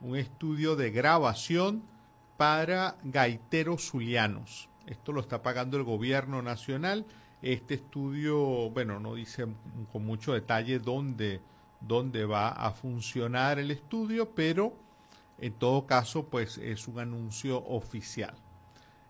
[0.00, 1.82] un estudio de grabación
[2.36, 4.68] para gaiteros zulianos.
[4.86, 7.06] Esto lo está pagando el gobierno nacional.
[7.42, 9.46] Este estudio, bueno, no dice
[9.92, 11.40] con mucho detalle dónde,
[11.80, 14.74] dónde va a funcionar el estudio, pero
[15.38, 18.34] en todo caso, pues es un anuncio oficial.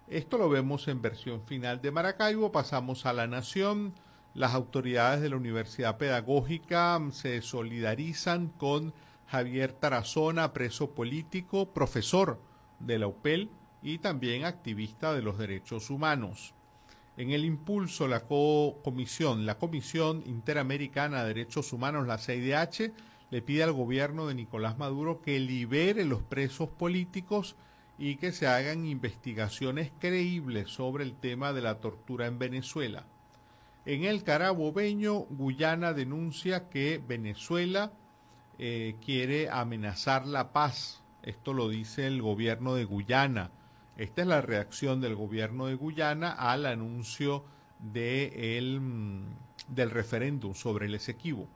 [0.06, 2.52] Esto lo vemos en versión final de Maracaibo.
[2.52, 3.94] Pasamos a la Nación.
[4.34, 8.92] Las autoridades de la Universidad Pedagógica se solidarizan con
[9.30, 12.40] Javier Tarazona, preso político, profesor
[12.80, 13.48] de la UPEL
[13.80, 16.52] y también activista de los derechos humanos.
[17.16, 22.92] En el impulso, la comisión, la Comisión Interamericana de Derechos Humanos, la CIDH,
[23.30, 27.54] le pide al gobierno de Nicolás Maduro que libere los presos políticos
[27.98, 33.04] y que se hagan investigaciones creíbles sobre el tema de la tortura en Venezuela.
[33.86, 37.92] En el Carabobeño, Guyana denuncia que Venezuela
[38.62, 41.02] eh, quiere amenazar la paz.
[41.22, 43.50] Esto lo dice el gobierno de Guyana.
[43.96, 47.42] Esta es la reacción del gobierno de Guyana al anuncio
[47.80, 49.22] mm,
[49.68, 51.48] del referéndum sobre el Esequibo.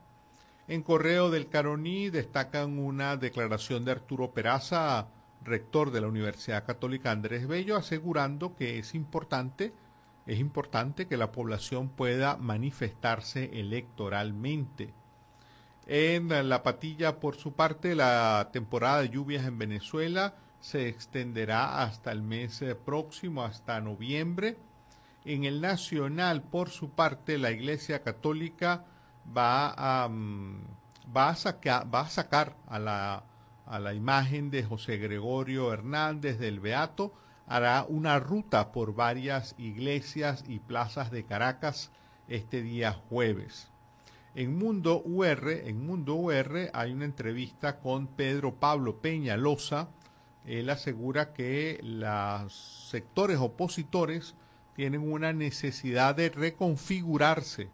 [0.67, 5.09] En Correo del Caroní destacan una declaración de Arturo Peraza,
[5.43, 9.75] rector de la Universidad Católica Andrés Bello, asegurando que es importante,
[10.27, 14.95] es importante que la población pueda manifestarse electoralmente.
[15.87, 22.11] En la patilla, por su parte, la temporada de lluvias en Venezuela se extenderá hasta
[22.11, 24.57] el mes eh, próximo, hasta noviembre.
[25.27, 28.87] En el Nacional, por su parte, la Iglesia Católica
[29.37, 30.63] va a, mm,
[31.15, 33.25] va a, va a sacar a la,
[33.67, 37.13] a la imagen de José Gregorio Hernández del Beato,
[37.47, 41.91] hará una ruta por varias iglesias y plazas de Caracas
[42.27, 43.74] este día jueves.
[44.37, 49.91] En Mundo UR, en Mundo UR hay una entrevista con Pedro Pablo Peñalosa.
[50.45, 52.53] Él asegura que los
[52.91, 54.35] sectores opositores
[54.75, 57.71] tienen una necesidad de reconfigurarse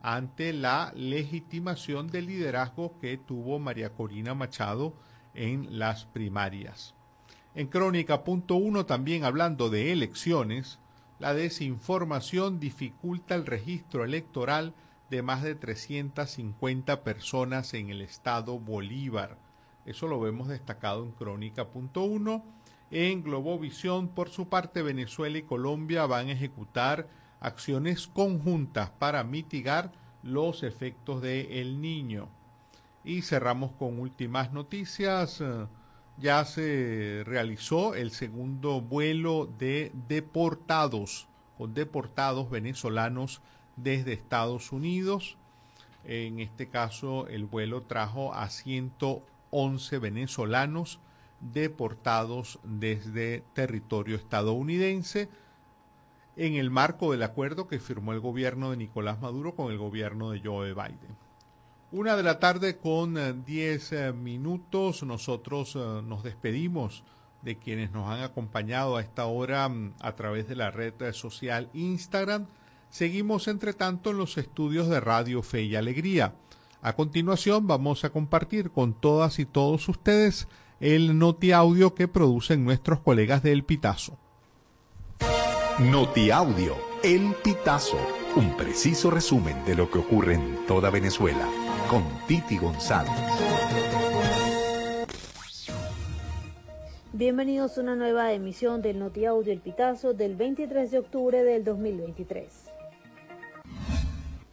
[0.00, 4.94] ante la legitimación del liderazgo que tuvo María Corina Machado
[5.34, 6.94] en las primarias.
[7.54, 10.78] En Crónica punto uno, también hablando de elecciones,
[11.18, 14.72] la desinformación dificulta el registro electoral
[15.10, 19.38] de más de 350 personas en el estado Bolívar.
[19.86, 22.42] Eso lo vemos destacado en Crónica.1.
[22.90, 27.08] En Globovisión, por su parte, Venezuela y Colombia van a ejecutar
[27.40, 29.92] acciones conjuntas para mitigar
[30.22, 32.28] los efectos de El Niño.
[33.04, 35.42] Y cerramos con últimas noticias.
[36.18, 43.40] Ya se realizó el segundo vuelo de deportados, con deportados venezolanos
[43.82, 45.36] desde Estados Unidos.
[46.04, 51.00] En este caso, el vuelo trajo a 111 venezolanos
[51.40, 55.28] deportados desde territorio estadounidense
[56.36, 60.30] en el marco del acuerdo que firmó el gobierno de Nicolás Maduro con el gobierno
[60.30, 61.16] de Joe Biden.
[61.90, 67.02] Una de la tarde con 10 eh, minutos, nosotros eh, nos despedimos
[67.42, 71.70] de quienes nos han acompañado a esta hora mm, a través de la red social
[71.72, 72.46] Instagram.
[72.90, 76.34] Seguimos, entre tanto, en los estudios de Radio Fe y Alegría.
[76.80, 80.48] A continuación, vamos a compartir con todas y todos ustedes
[80.80, 84.16] el noti audio que producen nuestros colegas de El Pitazo.
[85.80, 87.98] Noti audio, El Pitazo,
[88.36, 91.46] un preciso resumen de lo que ocurre en toda Venezuela,
[91.90, 93.12] con Titi González.
[97.12, 101.64] Bienvenidos a una nueva emisión del Noti Audio El Pitazo del 23 de octubre del
[101.64, 102.67] 2023.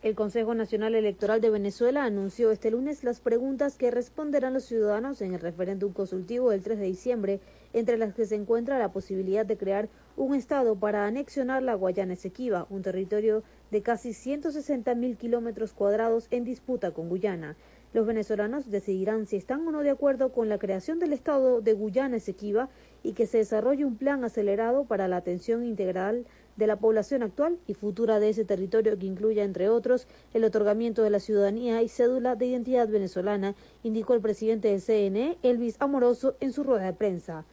[0.06, 5.20] El Consejo Nacional Electoral de Venezuela anunció este lunes las preguntas que responderán los ciudadanos
[5.22, 7.40] en el referéndum consultivo del 3 de diciembre,
[7.74, 12.14] entre las que se encuentra la posibilidad de crear un Estado para anexionar la Guayana
[12.14, 17.58] Esequiba, un territorio de casi 160 mil kilómetros cuadrados en disputa con Guyana.
[17.92, 21.74] Los venezolanos decidirán si están o no de acuerdo con la creación del Estado de
[21.74, 22.70] Guyana Esequiba
[23.02, 27.58] y que se desarrolle un plan acelerado para la atención integral de la población actual
[27.68, 31.90] y futura de ese territorio que incluya, entre otros, el otorgamiento de la ciudadanía y
[31.90, 36.94] cédula de identidad venezolana, indicó el presidente del CNE, Elvis Amoroso, en su rueda de
[36.94, 37.46] prensa.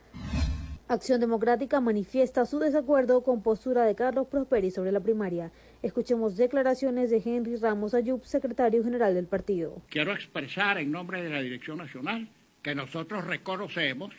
[0.88, 5.50] Acción Democrática manifiesta su desacuerdo con postura de Carlos Prosperi sobre la primaria.
[5.80, 9.80] Escuchemos declaraciones de Henry Ramos Ayub, secretario general del partido.
[9.88, 12.28] Quiero expresar en nombre de la Dirección Nacional
[12.60, 14.12] que nosotros reconocemos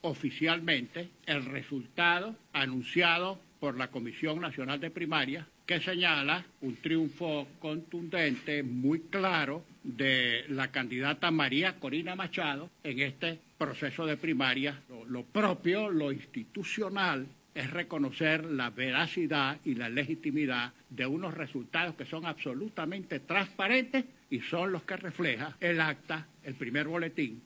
[0.00, 8.62] oficialmente el resultado anunciado por la Comisión Nacional de Primaria, que señala un triunfo contundente,
[8.62, 15.88] muy claro, de la candidata María Corina Machado en este proceso de primaria, lo propio,
[15.88, 23.20] lo institucional, es reconocer la veracidad y la legitimidad de unos resultados que son absolutamente
[23.20, 27.40] transparentes y son los que refleja el acta, el primer boletín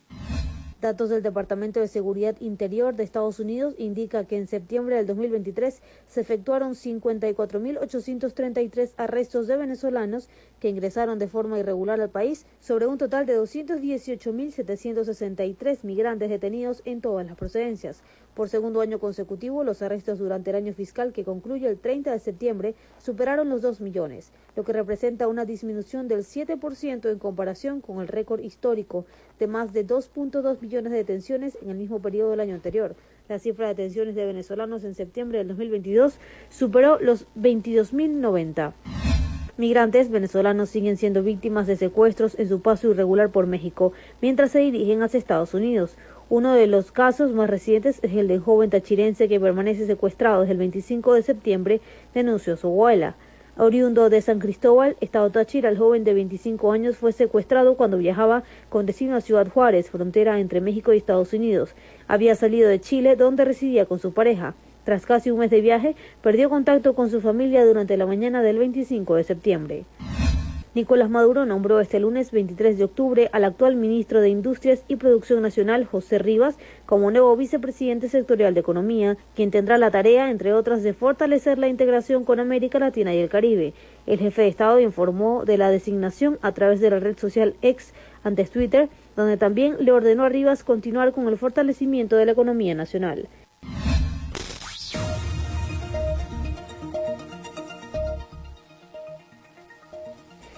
[0.80, 5.82] Datos del Departamento de Seguridad Interior de Estados Unidos indica que en septiembre del 2023
[6.06, 10.28] se efectuaron 54.833 arrestos de venezolanos
[10.60, 17.00] que ingresaron de forma irregular al país sobre un total de 218.763 migrantes detenidos en
[17.00, 18.02] todas las procedencias.
[18.34, 22.18] Por segundo año consecutivo, los arrestos durante el año fiscal que concluye el 30 de
[22.18, 28.00] septiembre superaron los 2 millones, lo que representa una disminución del 7% en comparación con
[28.00, 29.06] el récord histórico
[29.38, 32.94] de más de 2.2 millones de detenciones en el mismo periodo del año anterior.
[33.28, 36.18] La cifra de detenciones de venezolanos en septiembre del 2022
[36.48, 39.17] superó los 22.090.
[39.58, 44.60] Migrantes venezolanos siguen siendo víctimas de secuestros en su paso irregular por México mientras se
[44.60, 45.96] dirigen hacia Estados Unidos.
[46.28, 50.42] Uno de los casos más recientes es el de un joven tachirense que permanece secuestrado
[50.42, 51.80] desde el 25 de septiembre,
[52.14, 53.16] denunció su abuela.
[53.56, 58.44] Oriundo de San Cristóbal, Estado Táchira, el joven de 25 años fue secuestrado cuando viajaba
[58.68, 61.74] con destino a Ciudad Juárez, frontera entre México y Estados Unidos.
[62.06, 64.54] Había salido de Chile, donde residía con su pareja.
[64.88, 68.56] Tras casi un mes de viaje, perdió contacto con su familia durante la mañana del
[68.56, 69.84] 25 de septiembre.
[70.74, 75.42] Nicolás Maduro nombró este lunes 23 de octubre al actual ministro de Industrias y Producción
[75.42, 76.56] Nacional, José Rivas,
[76.86, 81.68] como nuevo vicepresidente sectorial de Economía, quien tendrá la tarea, entre otras, de fortalecer la
[81.68, 83.74] integración con América Latina y el Caribe.
[84.06, 87.92] El jefe de Estado informó de la designación a través de la red social X,
[88.24, 92.74] antes Twitter, donde también le ordenó a Rivas continuar con el fortalecimiento de la economía
[92.74, 93.28] nacional.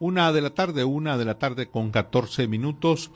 [0.00, 3.10] Una de la tarde, una de la tarde con 14 minutos.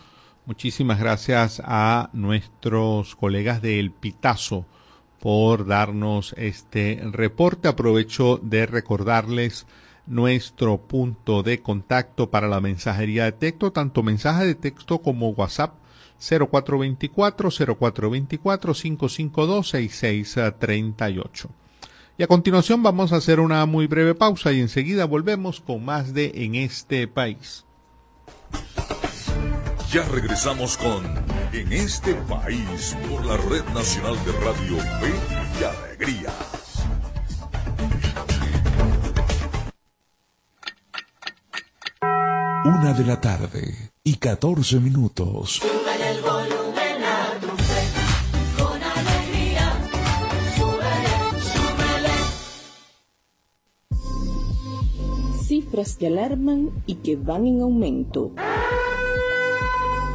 [0.47, 4.67] Muchísimas gracias a nuestros colegas de El Pitazo
[5.21, 7.69] por darnos este reporte.
[7.69, 9.65] Aprovecho de recordarles
[10.07, 15.75] nuestro punto de contacto para la mensajería de texto, tanto mensaje de texto como WhatsApp
[16.19, 21.62] 0424 0424 552 6638.
[22.19, 26.13] Y a continuación vamos a hacer una muy breve pausa y enseguida volvemos con más
[26.13, 27.65] de En este país.
[29.91, 31.05] Ya regresamos con
[31.53, 35.15] En este país por la Red Nacional de Radio Fe
[35.61, 36.33] y Alegría.
[42.65, 45.61] Una de la tarde y 14 minutos.
[55.73, 58.33] Cifras que alarman y que van en aumento.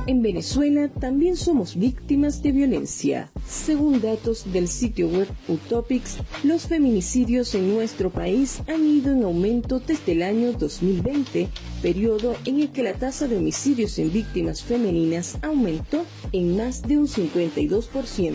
[0.05, 3.29] En Venezuela también somos víctimas de violencia.
[3.47, 9.79] Según datos del sitio web Utopics, los feminicidios en nuestro país han ido en aumento
[9.79, 11.49] desde el año 2020,
[11.81, 16.99] periodo en el que la tasa de homicidios en víctimas femeninas aumentó en más de
[16.99, 18.31] un 52%.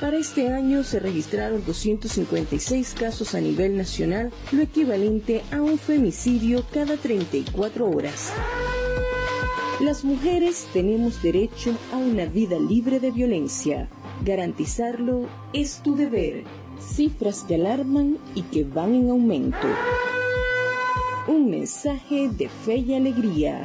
[0.00, 6.64] Para este año se registraron 256 casos a nivel nacional, lo equivalente a un femicidio
[6.72, 8.32] cada 34 horas.
[9.80, 13.88] Las mujeres tenemos derecho a una vida libre de violencia.
[14.22, 16.44] Garantizarlo es tu deber.
[16.78, 19.66] Cifras que alarman y que van en aumento.
[21.28, 23.64] Un mensaje de fe y alegría.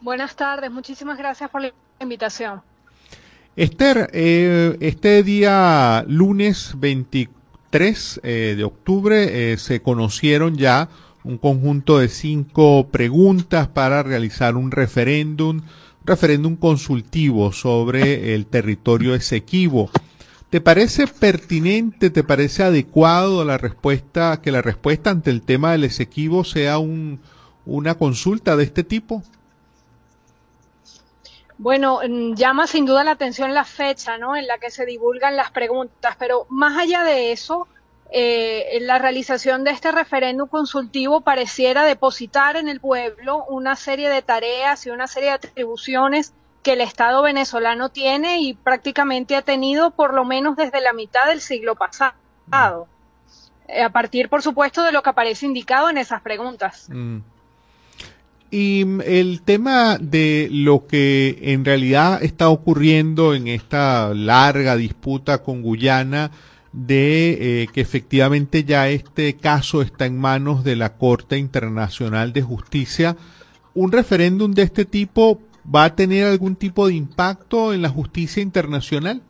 [0.00, 2.62] Buenas tardes, muchísimas gracias por la invitación.
[3.56, 10.88] Esther, eh, este día lunes 23 eh, de octubre eh, se conocieron ya
[11.22, 15.62] un conjunto de cinco preguntas para realizar un referéndum,
[16.04, 19.88] referéndum consultivo sobre el territorio Esequibo.
[20.50, 25.84] ¿Te parece pertinente, te parece adecuado la respuesta, que la respuesta ante el tema del
[25.84, 27.20] Esequibo sea un,
[27.66, 29.22] una consulta de este tipo?
[31.64, 34.36] Bueno, mm, llama sin duda la atención la fecha ¿no?
[34.36, 37.66] en la que se divulgan las preguntas, pero más allá de eso,
[38.10, 44.20] eh, la realización de este referéndum consultivo pareciera depositar en el pueblo una serie de
[44.20, 49.90] tareas y una serie de atribuciones que el Estado venezolano tiene y prácticamente ha tenido
[49.90, 52.88] por lo menos desde la mitad del siglo pasado,
[53.68, 56.90] eh, a partir, por supuesto, de lo que aparece indicado en esas preguntas.
[56.90, 57.20] Mm.
[58.56, 65.60] Y el tema de lo que en realidad está ocurriendo en esta larga disputa con
[65.60, 66.30] Guyana,
[66.72, 72.42] de eh, que efectivamente ya este caso está en manos de la Corte Internacional de
[72.42, 73.16] Justicia,
[73.74, 75.40] ¿un referéndum de este tipo
[75.74, 79.20] va a tener algún tipo de impacto en la justicia internacional?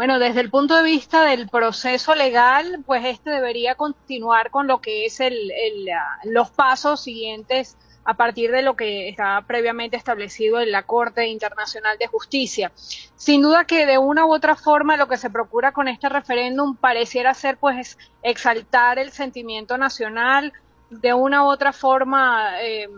[0.00, 4.80] Bueno, desde el punto de vista del proceso legal, pues este debería continuar con lo
[4.80, 5.52] que es el,
[5.94, 7.76] ah, los pasos siguientes
[8.06, 12.72] a partir de lo que está previamente establecido en la Corte Internacional de Justicia.
[13.14, 16.76] Sin duda que de una u otra forma lo que se procura con este referéndum
[16.76, 20.54] pareciera ser pues exaltar el sentimiento nacional,
[20.88, 22.88] de una u otra forma eh,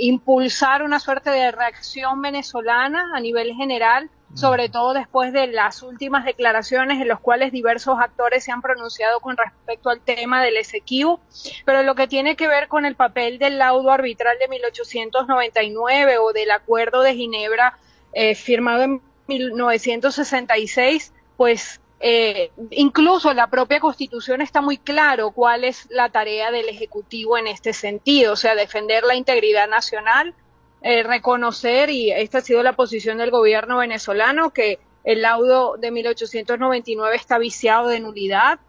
[0.00, 6.24] impulsar una suerte de reacción venezolana a nivel general sobre todo después de las últimas
[6.24, 11.20] declaraciones en las cuales diversos actores se han pronunciado con respecto al tema del Esequibo,
[11.64, 16.32] pero lo que tiene que ver con el papel del laudo arbitral de 1899 o
[16.32, 17.78] del Acuerdo de Ginebra
[18.12, 25.86] eh, firmado en 1966, pues eh, incluso la propia Constitución está muy claro cuál es
[25.90, 30.34] la tarea del Ejecutivo en este sentido, o sea, defender la integridad nacional,
[30.82, 35.90] eh, reconocer, y esta ha sido la posición del gobierno venezolano, que el laudo de
[35.90, 38.60] 1899 está viciado de nulidad.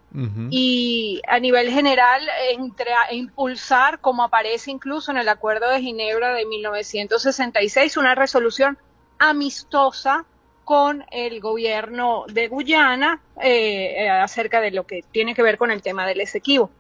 [0.50, 6.48] Y a nivel general entre, impulsar, como aparece incluso en el Acuerdo de Ginebra de
[6.48, 8.80] 1966, una resolución
[9.20, 10.26] amistosa
[10.64, 15.84] con el gobierno de Guyana eh, acerca de lo que tiene que ver con el
[15.84, 16.72] tema del Esequibo.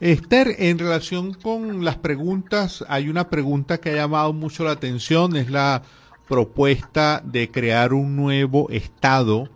[0.00, 5.36] Esther, en relación con las preguntas, hay una pregunta que ha llamado mucho la atención,
[5.36, 5.82] es la
[6.28, 9.48] propuesta de crear un nuevo estado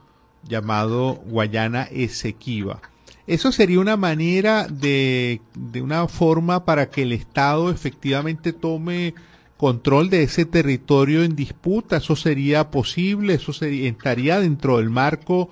[0.49, 2.81] llamado Guayana Esequiba.
[3.27, 9.15] Eso sería una manera de, de una forma para que el Estado efectivamente tome
[9.57, 11.99] control de ese territorio en disputa.
[11.99, 15.51] Eso sería posible, eso sería, estaría dentro del marco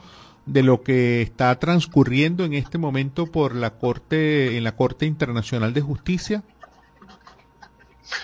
[0.49, 5.73] de lo que está transcurriendo en este momento por la Corte, en la Corte Internacional
[5.75, 6.43] de Justicia?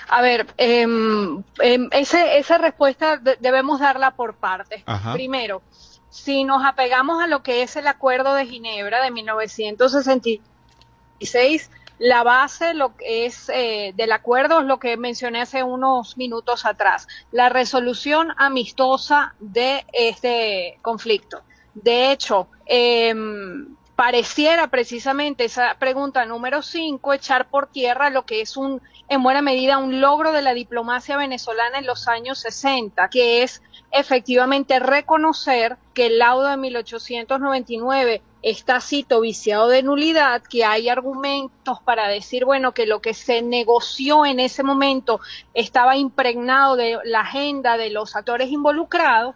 [0.08, 4.82] A ver, em, em, esa respuesta debemos darla por partes.
[5.12, 5.60] Primero,
[6.08, 12.72] si nos apegamos a lo que es el Acuerdo de Ginebra de 1966, la base
[12.74, 17.50] lo que es eh, del acuerdo es lo que mencioné hace unos minutos atrás, la
[17.50, 21.42] resolución amistosa de este conflicto.
[21.74, 28.56] De hecho, em, pareciera precisamente esa pregunta número 5 echar por tierra lo que es
[28.56, 33.42] un, en buena medida, un logro de la diplomacia venezolana en los años 60, que
[33.42, 33.62] es
[33.92, 41.80] efectivamente reconocer que el laudo de 1899 está, cito, viciado de nulidad, que hay argumentos
[41.84, 45.20] para decir, bueno, que lo que se negoció en ese momento
[45.54, 49.34] estaba impregnado de la agenda de los actores involucrados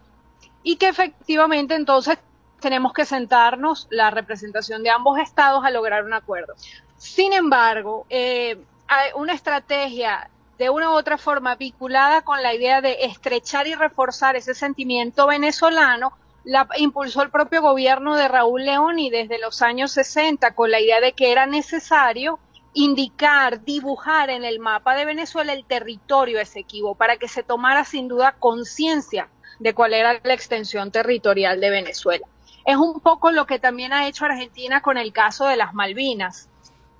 [0.62, 2.18] y que efectivamente entonces
[2.60, 6.54] tenemos que sentarnos la representación de ambos estados a lograr un acuerdo.
[6.96, 12.80] Sin embargo, eh, hay una estrategia de una u otra forma vinculada con la idea
[12.80, 16.12] de estrechar y reforzar ese sentimiento venezolano,
[16.44, 20.80] la impulsó el propio gobierno de Raúl León y desde los años 60 con la
[20.80, 22.40] idea de que era necesario
[22.72, 28.08] indicar, dibujar en el mapa de Venezuela el territorio esequivo para que se tomara sin
[28.08, 32.26] duda conciencia de cuál era la extensión territorial de Venezuela.
[32.68, 36.50] Es un poco lo que también ha hecho Argentina con el caso de las Malvinas.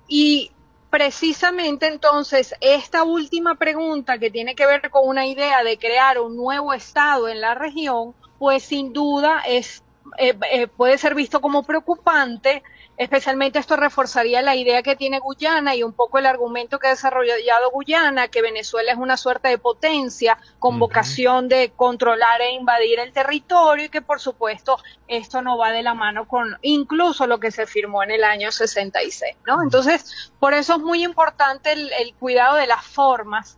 [0.07, 0.51] Y
[0.89, 6.35] precisamente entonces esta última pregunta que tiene que ver con una idea de crear un
[6.35, 9.83] nuevo Estado en la región, pues sin duda es,
[10.17, 12.63] eh, eh, puede ser visto como preocupante
[12.99, 16.89] Especialmente esto reforzaría la idea que tiene Guyana y un poco el argumento que ha
[16.89, 22.99] desarrollado Guyana, que Venezuela es una suerte de potencia con vocación de controlar e invadir
[22.99, 27.39] el territorio y que por supuesto esto no va de la mano con incluso lo
[27.39, 29.63] que se firmó en el año 66, ¿no?
[29.63, 33.57] Entonces, por eso es muy importante el, cuidado de las formas,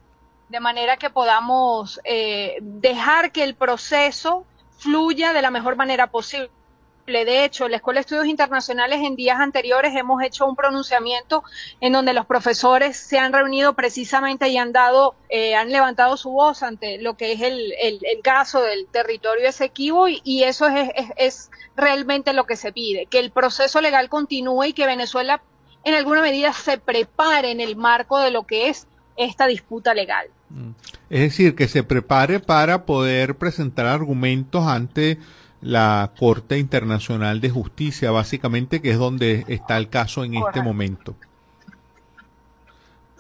[0.50, 4.46] de manera que podamos eh, dejar que el proceso
[4.78, 6.52] fluya de la mejor manera posible
[7.06, 11.44] de hecho, la Escuela de Estudios Internacionales en días anteriores hemos hecho un pronunciamiento
[11.80, 16.32] en donde los profesores se han reunido precisamente y han dado, eh, han levantado su
[16.32, 17.74] voz ante lo que es el,
[18.24, 23.20] caso del territorio esequivo y, y eso es, es, realmente lo que se pide, que
[23.20, 25.42] el proceso legal continúe y que Venezuela
[25.84, 28.88] en alguna medida se prepare en el marco de lo que es
[29.18, 30.28] esta disputa legal.
[30.50, 30.72] Mm.
[31.10, 35.18] Es decir, que se prepare para poder presentar argumentos ante
[35.62, 41.16] la Corte Internacional de Justicia, básicamente, que es donde está el caso en este momento.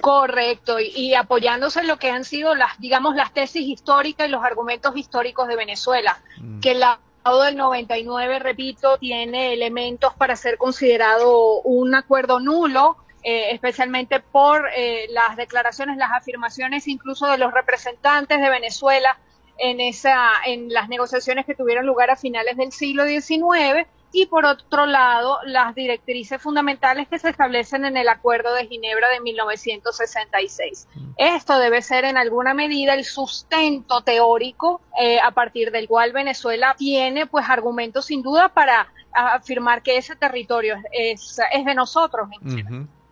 [0.01, 4.43] Correcto, y, apoyándose en lo que han sido las, digamos, las tesis históricas y los
[4.43, 6.59] argumentos históricos de Venezuela, mm.
[6.59, 13.51] que el lado del 99, repito, tiene elementos para ser considerado un acuerdo nulo, eh,
[13.51, 19.19] especialmente por eh, las declaraciones, las afirmaciones incluso de los representantes de Venezuela
[19.61, 24.45] en, esa, en las negociaciones que tuvieron lugar a finales del siglo XIX y por
[24.45, 30.87] otro lado las directrices fundamentales que se establecen en el Acuerdo de Ginebra de 1966.
[31.17, 36.75] Esto debe ser en alguna medida el sustento teórico eh, a partir del cual Venezuela
[36.77, 42.29] tiene pues argumentos sin duda para afirmar que ese territorio es, es de nosotros.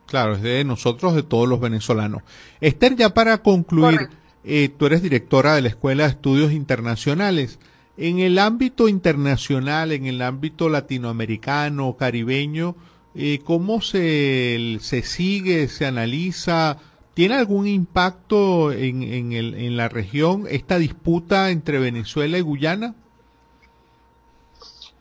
[0.06, 2.24] Claro, es de nosotros, de todos los venezolanos.
[2.60, 4.10] Esther, ya para concluir,
[4.44, 7.60] eh, tú eres directora de la Escuela de Estudios Internacionales.
[7.98, 12.76] En el ámbito internacional, en el ámbito latinoamericano, caribeño,
[13.16, 16.78] eh, ¿cómo se, se sigue, se analiza?
[17.14, 22.96] ¿Tiene algún impacto en, en, el, en la región esta disputa entre Venezuela y Guyana?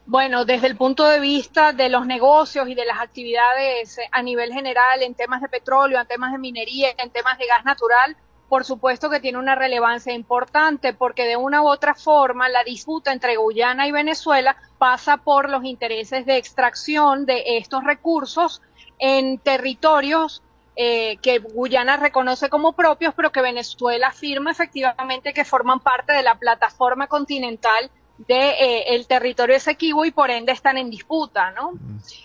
[0.07, 4.53] Bueno, desde el punto de vista de los negocios y de las actividades a nivel
[4.55, 8.17] general en temas de petróleo, en temas de minería, en temas de gas natural,
[8.49, 13.13] por supuesto que tiene una relevancia importante porque de una u otra forma la disputa
[13.13, 18.63] entre Guyana y Venezuela pasa por los intereses de extracción de estos recursos
[18.99, 20.43] en territorios
[20.77, 26.23] eh, que Guyana reconoce como propios, pero que Venezuela afirma efectivamente que forman parte de
[26.23, 27.91] la plataforma continental
[28.27, 31.73] de eh, el territorio esequivo y por ende están en disputa, ¿no?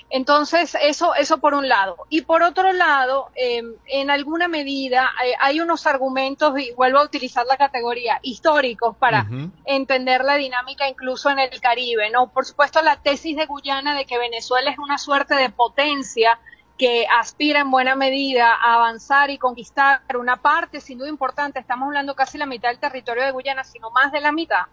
[0.10, 1.98] Entonces, eso, eso por un lado.
[2.10, 7.04] Y por otro lado, em, en alguna medida eh, hay unos argumentos, y vuelvo a
[7.04, 9.28] utilizar la categoría, históricos para
[9.66, 12.28] entender la dinámica incluso en el Caribe, ¿no?
[12.28, 16.40] Por supuesto, la tesis de Guyana de que Venezuela es una suerte de potencia
[16.78, 21.88] que aspira en buena medida a avanzar y conquistar una parte, sin duda importante, estamos
[21.88, 24.66] hablando casi la mitad del territorio de Guyana, sino más de la mitad,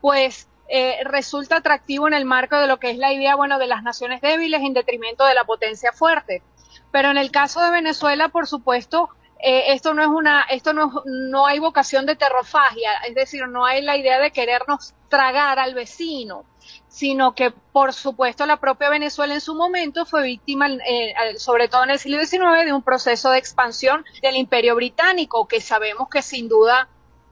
[0.00, 3.66] pues eh, resulta atractivo en el marco de lo que es la idea, bueno, de
[3.66, 6.42] las naciones débiles en detrimento de la potencia fuerte.
[6.90, 9.10] Pero en el caso de Venezuela, por supuesto,
[9.44, 13.66] eh, esto no es una, esto no, no hay vocación de terrofagia, es decir, no
[13.66, 16.44] hay la idea de querernos tragar al vecino,
[16.86, 21.82] sino que, por supuesto, la propia Venezuela en su momento fue víctima, eh, sobre todo
[21.82, 26.22] en el siglo XIX, de un proceso de expansión del imperio británico, que sabemos que
[26.22, 26.88] sin duda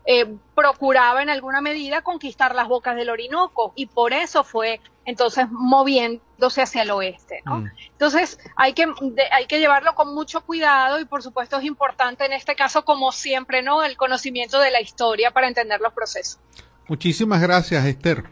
[0.06, 5.46] eh, procuraba en alguna medida conquistar las bocas del Orinoco y por eso fue entonces
[5.50, 7.42] moviéndose hacia el oeste.
[7.44, 7.58] ¿no?
[7.58, 7.70] Mm.
[7.92, 8.86] Entonces hay que,
[9.30, 13.12] hay que llevarlo con mucho cuidado y por supuesto es importante en este caso, como
[13.12, 13.82] siempre, ¿no?
[13.82, 16.40] el conocimiento de la historia para entender los procesos.
[16.88, 18.24] Muchísimas gracias, Esther.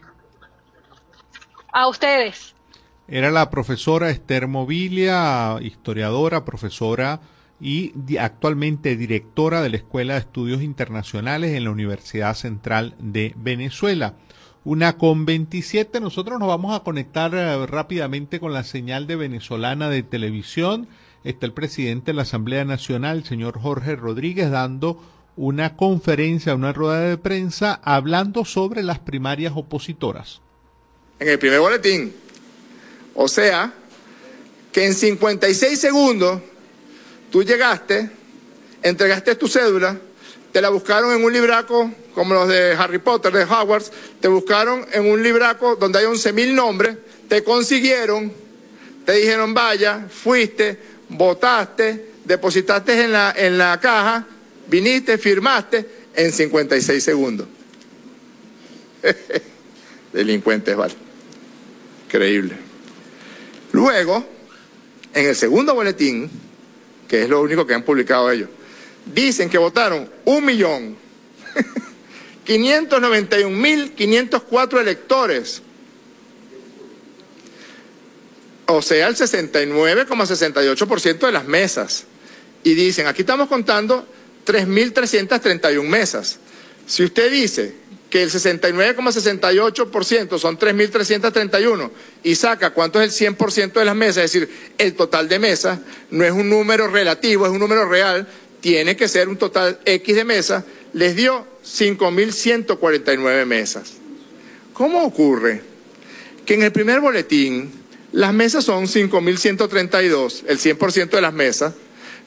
[1.71, 2.55] A ustedes.
[3.07, 7.19] Era la profesora Esther Mobilia, historiadora, profesora
[7.61, 14.15] y actualmente directora de la Escuela de Estudios Internacionales en la Universidad Central de Venezuela.
[14.63, 19.89] Una con 27, nosotros nos vamos a conectar eh, rápidamente con la señal de venezolana
[19.89, 20.87] de televisión.
[21.23, 25.01] Está el presidente de la Asamblea Nacional, el señor Jorge Rodríguez, dando
[25.35, 30.41] una conferencia, una rueda de prensa, hablando sobre las primarias opositoras.
[31.19, 32.13] En el primer boletín.
[33.15, 33.73] O sea,
[34.71, 36.41] que en 56 segundos
[37.31, 38.09] Tú llegaste,
[38.81, 39.97] entregaste tu cédula,
[40.51, 44.85] te la buscaron en un libraco como los de Harry Potter, de Hogwarts, te buscaron
[44.91, 48.33] en un libraco donde hay 11.000 nombres, te consiguieron,
[49.05, 50.77] te dijeron vaya, fuiste,
[51.09, 54.25] votaste, depositaste en la, en la caja,
[54.67, 57.47] viniste, firmaste en 56 segundos.
[60.13, 60.93] Delincuentes, vale.
[62.07, 62.55] Increíble.
[63.71, 64.25] Luego,
[65.13, 66.29] en el segundo boletín,
[67.09, 68.47] que es lo único que han publicado ellos.
[69.05, 70.95] Dicen que votaron un millón
[72.47, 75.63] 591.504 electores.
[78.67, 82.03] O sea, el 69,68% de las mesas.
[82.63, 84.05] Y dicen, aquí estamos contando
[84.45, 86.37] 3.331 mesas.
[86.85, 87.73] Si usted dice
[88.09, 91.91] que el 69,68% son 3.331
[92.23, 95.79] y saca cuánto es el 100% de las mesas, es decir, el total de mesas
[96.09, 98.27] no es un número relativo, es un número real,
[98.61, 103.93] tiene que ser un total X de mesas, les dio 5.149 mesas.
[104.73, 105.61] ¿Cómo ocurre
[106.45, 107.71] que en el primer boletín
[108.11, 111.75] las mesas son 5.132, el 100% de las mesas,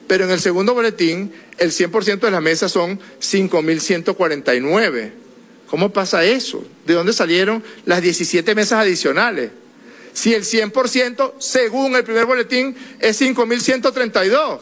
[0.07, 5.22] pero en el segundo boletín el 100% de las mesas son 5.149?
[5.73, 6.63] ¿Cómo pasa eso?
[6.85, 9.49] ¿De dónde salieron las 17 mesas adicionales?
[10.13, 14.59] Si el 100%, según el primer boletín, es 5.132.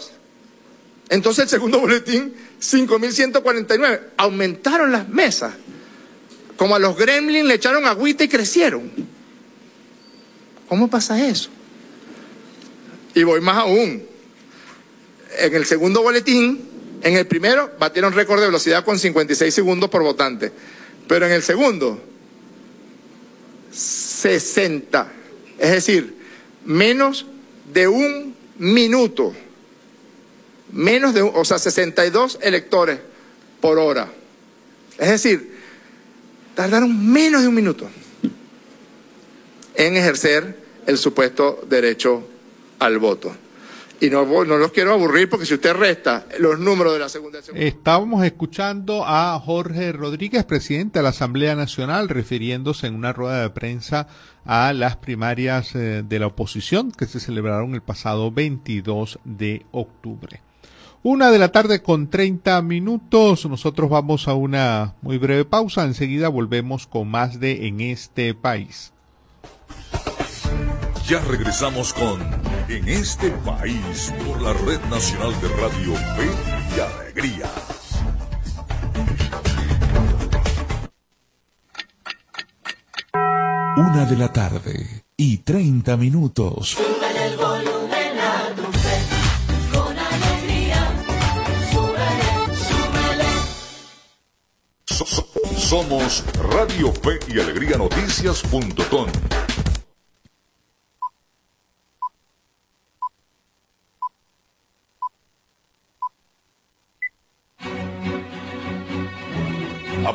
[1.10, 4.00] Entonces el segundo boletín, 5.149.
[4.16, 5.54] Aumentaron las mesas.
[6.56, 8.90] Como a los gremlins le echaron agüita y crecieron.
[10.70, 11.50] ¿Cómo pasa eso?
[13.16, 14.02] Y voy más aún.
[15.40, 16.70] En el segundo boletín,
[17.02, 20.54] en el primero, batieron récord de velocidad con 56 segundos por votante.
[21.08, 22.02] Pero en el segundo,
[23.72, 25.12] 60.
[25.60, 26.16] Es decir,
[26.66, 27.26] menos
[27.74, 29.34] de un minuto.
[30.72, 33.00] Menos de, un, o sea, 62 electores
[33.60, 34.08] por hora.
[34.98, 35.58] Es decir,
[36.56, 37.90] tardaron menos de un minuto
[39.76, 42.24] en ejercer el supuesto derecho
[42.80, 43.36] al voto
[44.02, 47.40] y no, no, los quiero aburrir porque si usted resta los números de la segunda...
[47.54, 53.52] Estábamos escuchando a Jorge Rodríguez, presidente de la Asamblea Nacional, refiriéndose en una rueda de
[53.52, 54.08] prensa
[54.44, 60.42] a las primarias eh, de la oposición que se celebraron el pasado 22 de octubre.
[61.04, 63.48] Una de la tarde con 30 minutos.
[63.48, 65.84] Nosotros vamos a una muy breve pausa.
[65.84, 68.94] Enseguida volvemos con más de En este país.
[71.12, 72.22] Ya regresamos con
[72.70, 76.30] En este país por la Red Nacional de Radio Fe
[76.74, 77.52] y Alegría.
[83.76, 86.78] Una de la tarde y 30 minutos.
[95.72, 99.08] somos Radio Fe y Alegría Noticias.com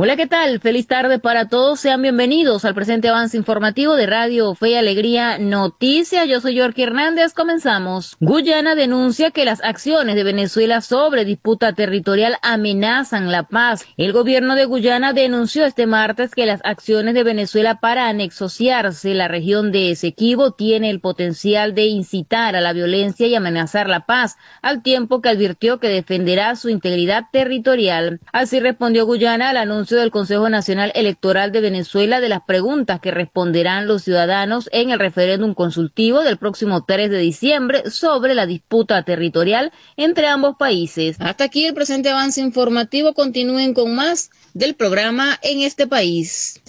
[0.00, 0.60] Hola, ¿qué tal?
[0.60, 1.80] Feliz tarde para todos.
[1.80, 6.28] Sean bienvenidos al presente avance informativo de Radio Fe y Alegría Noticias.
[6.28, 7.34] Yo soy Yorky Hernández.
[7.34, 8.16] Comenzamos.
[8.20, 13.86] Guyana denuncia que las acciones de Venezuela sobre disputa territorial amenazan la paz.
[13.96, 19.26] El gobierno de Guyana denunció este martes que las acciones de Venezuela para anexociarse la
[19.26, 24.36] región de Esequibo tiene el potencial de incitar a la violencia y amenazar la paz,
[24.62, 28.20] al tiempo que advirtió que defenderá su integridad territorial.
[28.32, 33.10] Así respondió Guyana al anuncio del Consejo Nacional Electoral de Venezuela de las preguntas que
[33.10, 39.02] responderán los ciudadanos en el referéndum consultivo del próximo 3 de diciembre sobre la disputa
[39.02, 41.16] territorial entre ambos países.
[41.20, 43.14] Hasta aquí el presente avance informativo.
[43.14, 46.60] Continúen con más del programa en este país.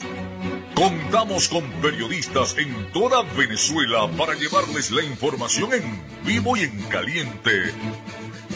[0.75, 7.73] Contamos con periodistas en toda Venezuela para llevarles la información en vivo y en caliente.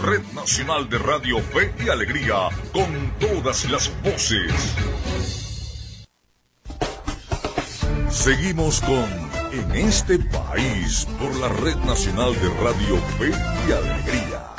[0.03, 4.51] Red Nacional de Radio Fe y Alegría, con todas las voces.
[8.09, 9.07] Seguimos con
[9.53, 14.52] En este país por la Red Nacional de Radio Fe y Alegría.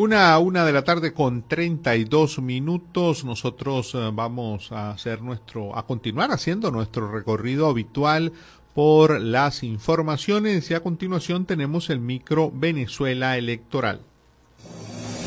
[0.00, 3.22] Una, una de la tarde con 32 minutos.
[3.22, 8.32] Nosotros eh, vamos a hacer nuestro, a continuar haciendo nuestro recorrido habitual
[8.74, 14.00] por las informaciones y a continuación tenemos el micro Venezuela Electoral.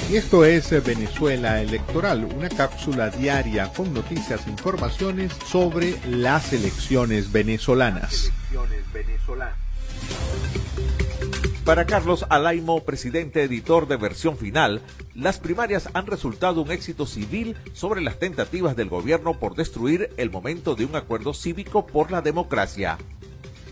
[0.10, 6.52] Y esto es eh, Venezuela Electoral, una cápsula diaria con noticias e informaciones sobre las
[6.52, 8.32] elecciones venezolanas.
[11.66, 14.82] Para Carlos Alaimo, presidente editor de versión final,
[15.16, 20.30] las primarias han resultado un éxito civil sobre las tentativas del gobierno por destruir el
[20.30, 22.98] momento de un acuerdo cívico por la democracia.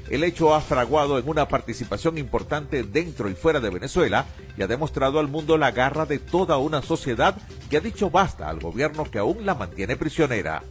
[0.09, 4.25] El hecho ha fraguado en una participación importante dentro y fuera de Venezuela
[4.57, 7.35] y ha demostrado al mundo la garra de toda una sociedad
[7.69, 10.63] que ha dicho basta al gobierno que aún la mantiene prisionera.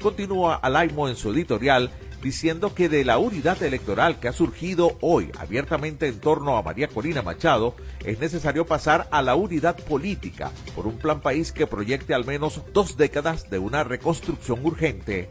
[0.00, 1.90] Continúa Alaimo en su editorial
[2.24, 6.88] diciendo que de la unidad electoral que ha surgido hoy abiertamente en torno a María
[6.88, 12.14] Corina Machado, es necesario pasar a la unidad política por un plan país que proyecte
[12.14, 15.28] al menos dos décadas de una reconstrucción urgente.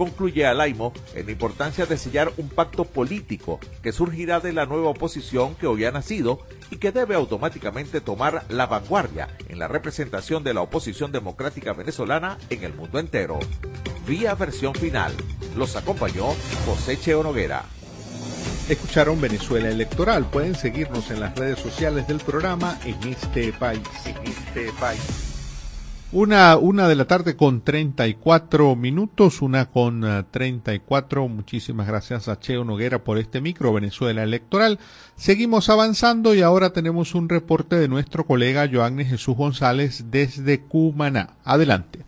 [0.00, 4.88] Concluye Alaimo en la importancia de sellar un pacto político que surgirá de la nueva
[4.88, 10.42] oposición que hoy ha nacido y que debe automáticamente tomar la vanguardia en la representación
[10.42, 13.40] de la oposición democrática venezolana en el mundo entero.
[14.06, 15.12] Vía versión final.
[15.54, 16.28] Los acompañó
[16.64, 17.66] José Cheo Noguera.
[18.70, 20.24] Escucharon Venezuela Electoral.
[20.24, 23.82] Pueden seguirnos en las redes sociales del programa en este país.
[24.06, 25.29] En este país.
[26.12, 31.28] Una, una de la tarde con 34 minutos, una con uh, 34.
[31.28, 34.80] Muchísimas gracias a Cheo Noguera por este micro Venezuela Electoral.
[35.14, 41.36] Seguimos avanzando y ahora tenemos un reporte de nuestro colega Joanne Jesús González desde Cumaná.
[41.44, 42.04] Adelante.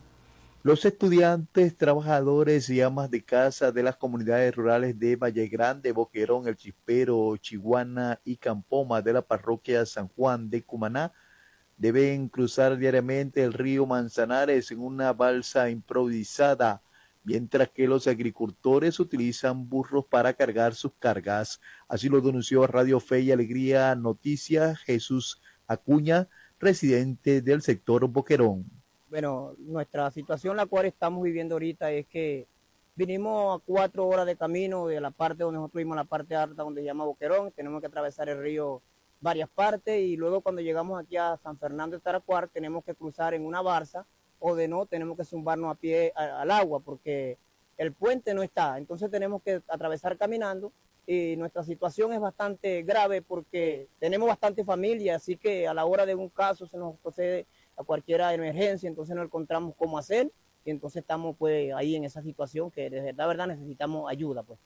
[0.64, 6.48] Los estudiantes, trabajadores y amas de casa de las comunidades rurales de Valle Grande, Boquerón,
[6.48, 11.12] El Chispero, Chihuana y Campoma de la parroquia San Juan de Cumaná
[11.76, 16.82] deben cruzar diariamente el río Manzanares en una balsa improvisada,
[17.24, 21.60] mientras que los agricultores utilizan burros para cargar sus cargas.
[21.88, 28.64] Así lo denunció Radio Fe y Alegría Noticias Jesús Acuña, residente del sector Boquerón.
[29.08, 32.46] Bueno, nuestra situación la cual estamos viviendo ahorita es que
[32.94, 36.62] vinimos a cuatro horas de camino de la parte donde nosotros vimos la parte alta
[36.62, 38.82] donde se llama Boquerón, tenemos que atravesar el río
[39.22, 43.32] varias partes y luego cuando llegamos aquí a San Fernando de Taracuar tenemos que cruzar
[43.34, 44.04] en una barza
[44.40, 47.38] o de no tenemos que zumbarnos a pie al agua porque
[47.78, 50.72] el puente no está, entonces tenemos que atravesar caminando
[51.06, 56.04] y nuestra situación es bastante grave porque tenemos bastante familia, así que a la hora
[56.04, 60.32] de un caso se nos procede a cualquier emergencia, entonces no encontramos cómo hacer
[60.64, 64.58] y entonces estamos pues ahí en esa situación que de verdad, verdad necesitamos ayuda pues.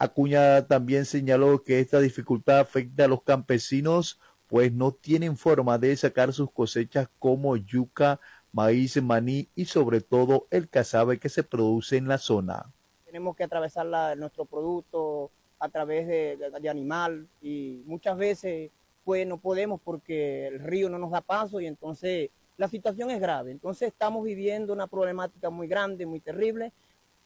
[0.00, 5.96] Acuña también señaló que esta dificultad afecta a los campesinos, pues no tienen forma de
[5.96, 8.18] sacar sus cosechas como yuca,
[8.52, 12.72] maíz, maní y sobre todo el cazabe que se produce en la zona.
[13.04, 18.70] tenemos que atravesar la- nuestro producto a través de, de- animal y muchas veces
[19.04, 23.20] pues no podemos porque el río no nos da paso y entonces la situación es
[23.20, 23.50] grave.
[23.50, 26.72] Entonces estamos viviendo una problemática muy grande, muy terrible.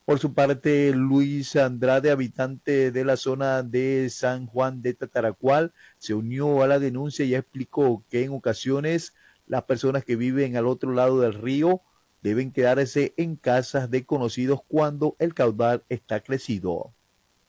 [0.05, 6.12] Por su parte, Luis Andrade, habitante de la zona de San Juan de Tataracual, se
[6.12, 9.14] unió a la denuncia y explicó que en ocasiones
[9.47, 11.81] las personas que viven al otro lado del río
[12.21, 16.93] deben quedarse en casas de conocidos cuando el caudal está crecido.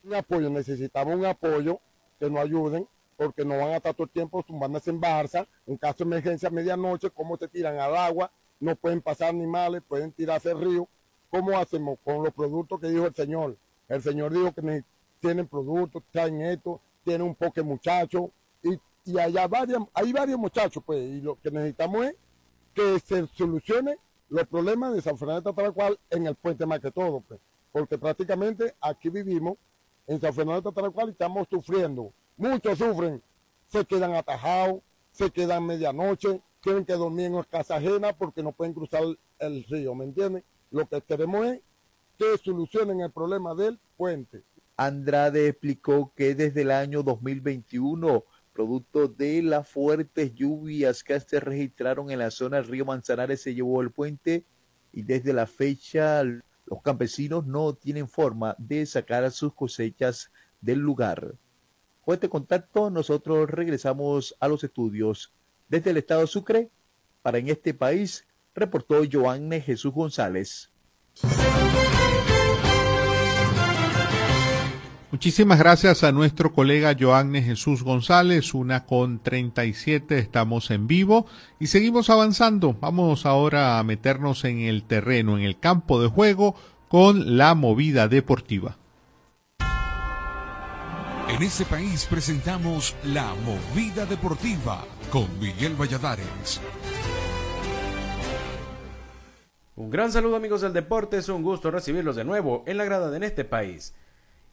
[0.05, 1.81] Un apoyo, necesitamos un apoyo
[2.17, 2.87] que nos ayuden
[3.17, 6.49] porque no van a estar todo el tiempo tumbándose en Barça, en caso de emergencia
[6.49, 10.87] medianoche, cómo se tiran al agua, no pueden pasar animales, pueden tirarse al río.
[11.35, 13.57] ¿Cómo hacemos con los productos que dijo el Señor?
[13.89, 14.85] El Señor dijo que
[15.19, 18.31] tienen productos, traen esto, tienen un poco muchacho
[18.63, 22.15] y, y allá varias, hay varios muchachos, pues, y lo que necesitamos es
[22.73, 23.97] que se solucione
[24.29, 27.41] los problemas de San Fernando de Tataracual en el puente más que todo, pues,
[27.73, 29.57] porque prácticamente aquí vivimos
[30.07, 32.13] en San Fernando Tataracual y estamos sufriendo.
[32.37, 33.21] Muchos sufren,
[33.67, 34.79] se quedan atajados,
[35.11, 39.03] se quedan medianoche, tienen que dormir en casa ajena porque no pueden cruzar
[39.39, 40.41] el río, ¿me entienden?
[40.75, 41.61] Lo que queremos es
[42.17, 44.43] que solucionen el problema del puente.
[44.75, 52.11] Andrade explicó que desde el año 2021, producto de las fuertes lluvias que se registraron
[52.11, 54.43] en la zona del río Manzanares, se llevó el puente
[54.91, 61.35] y desde la fecha los campesinos no tienen forma de sacar sus cosechas del lugar.
[62.01, 65.31] Con este contacto nosotros regresamos a los estudios
[65.69, 66.69] desde el estado de Sucre.
[67.21, 70.71] Para en este país, reportó Joanne Jesús González.
[75.11, 81.25] Muchísimas gracias a nuestro colega Joanne Jesús González, una con 37, estamos en vivo
[81.57, 82.75] y seguimos avanzando.
[82.81, 86.55] Vamos ahora a meternos en el terreno, en el campo de juego,
[86.89, 88.77] con la movida deportiva.
[91.29, 96.59] En este país presentamos la movida deportiva con Miguel Valladares.
[99.77, 103.11] Un gran saludo amigos del deporte, es un gusto recibirlos de nuevo en la grada
[103.11, 103.93] de en este país.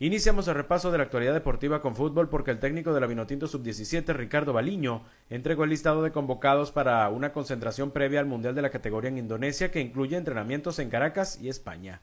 [0.01, 3.47] Iniciamos el repaso de la actualidad deportiva con fútbol porque el técnico de la Vinotinto
[3.47, 8.63] Sub-17, Ricardo Baliño, entregó el listado de convocados para una concentración previa al Mundial de
[8.63, 12.01] la categoría en Indonesia que incluye entrenamientos en Caracas y España.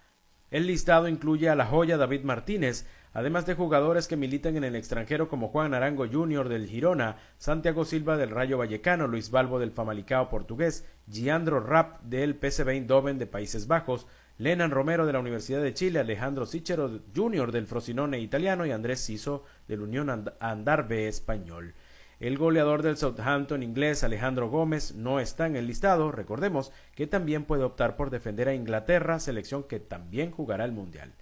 [0.49, 4.75] El listado incluye a la joya David Martínez, además de jugadores que militan en el
[4.75, 6.49] extranjero como Juan Arango Jr.
[6.49, 12.35] del Girona, Santiago Silva del Rayo Vallecano, Luis Balbo del Famalicao portugués, Giandro Rapp del
[12.35, 17.51] PSV Eindhoven de Países Bajos, Lenan Romero de la Universidad de Chile, Alejandro Sichero Jr.
[17.51, 21.73] del Frosinone italiano y Andrés Siso del Unión Andarbe español.
[22.19, 27.45] El goleador del Southampton inglés Alejandro Gómez no está en el listado, recordemos que también
[27.45, 31.13] puede optar por defender a Inglaterra, selección que también jugará el Mundial.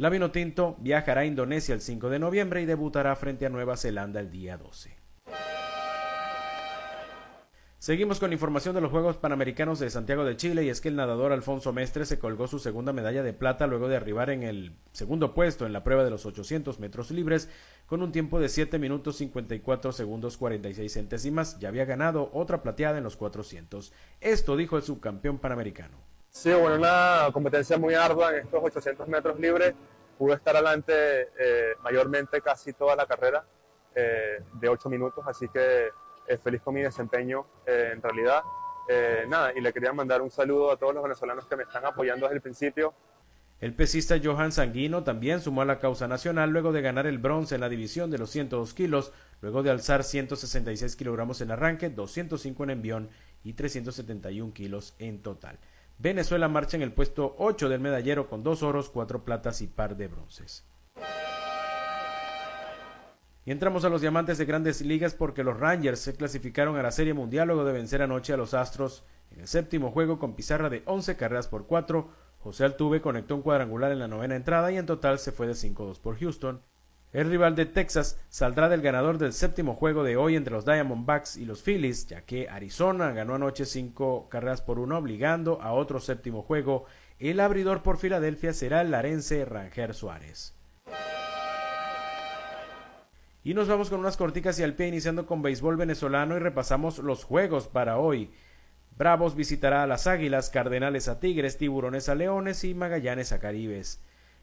[0.00, 4.18] La Vinotinto viajará a Indonesia el 5 de noviembre y debutará frente a Nueva Zelanda
[4.18, 4.96] el día 12.
[7.78, 10.96] Seguimos con información de los Juegos Panamericanos de Santiago de Chile y es que el
[10.96, 14.72] nadador Alfonso Mestre se colgó su segunda medalla de plata luego de arribar en el
[14.92, 17.50] segundo puesto en la prueba de los 800 metros libres
[17.84, 21.58] con un tiempo de 7 minutos 54 segundos 46 centésimas.
[21.58, 23.92] Ya había ganado otra plateada en los 400.
[24.22, 26.09] Esto dijo el subcampeón panamericano.
[26.30, 29.74] Sí, bueno, una competencia muy ardua en estos 800 metros libres.
[30.16, 30.92] Pude estar adelante
[31.38, 33.44] eh, mayormente casi toda la carrera
[33.94, 35.88] eh, de 8 minutos, así que
[36.28, 38.42] eh, feliz con mi desempeño eh, en realidad.
[38.88, 41.84] Eh, nada, y le quería mandar un saludo a todos los venezolanos que me están
[41.84, 42.94] apoyando desde el principio.
[43.60, 47.56] El pesista Johan Sanguino también sumó a la causa nacional luego de ganar el bronce
[47.56, 49.12] en la división de los 102 kilos,
[49.42, 53.10] luego de alzar 166 kilogramos en arranque, 205 en envión
[53.44, 55.58] y 371 kilos en total.
[56.02, 59.98] Venezuela marcha en el puesto 8 del medallero con dos oros, cuatro platas y par
[59.98, 60.64] de bronces.
[63.44, 66.90] Y entramos a los diamantes de grandes ligas porque los Rangers se clasificaron a la
[66.90, 70.70] Serie Mundial luego de vencer anoche a los Astros en el séptimo juego con pizarra
[70.70, 72.08] de 11 carreras por 4.
[72.38, 75.52] José Altuve conectó un cuadrangular en la novena entrada y en total se fue de
[75.52, 76.62] 5-2 por Houston.
[77.12, 81.36] El rival de Texas saldrá del ganador del séptimo juego de hoy entre los Diamondbacks
[81.36, 85.98] y los Phillies, ya que Arizona ganó anoche 5 carreras por 1, obligando a otro
[85.98, 86.84] séptimo juego.
[87.18, 90.54] El abridor por Filadelfia será el larense Ranger Suárez.
[93.42, 96.98] Y nos vamos con unas corticas y al pie iniciando con béisbol venezolano y repasamos
[96.98, 98.30] los juegos para hoy.
[98.96, 104.00] Bravos visitará a las Águilas, Cardenales a Tigres, Tiburones a Leones y Magallanes a Caribes.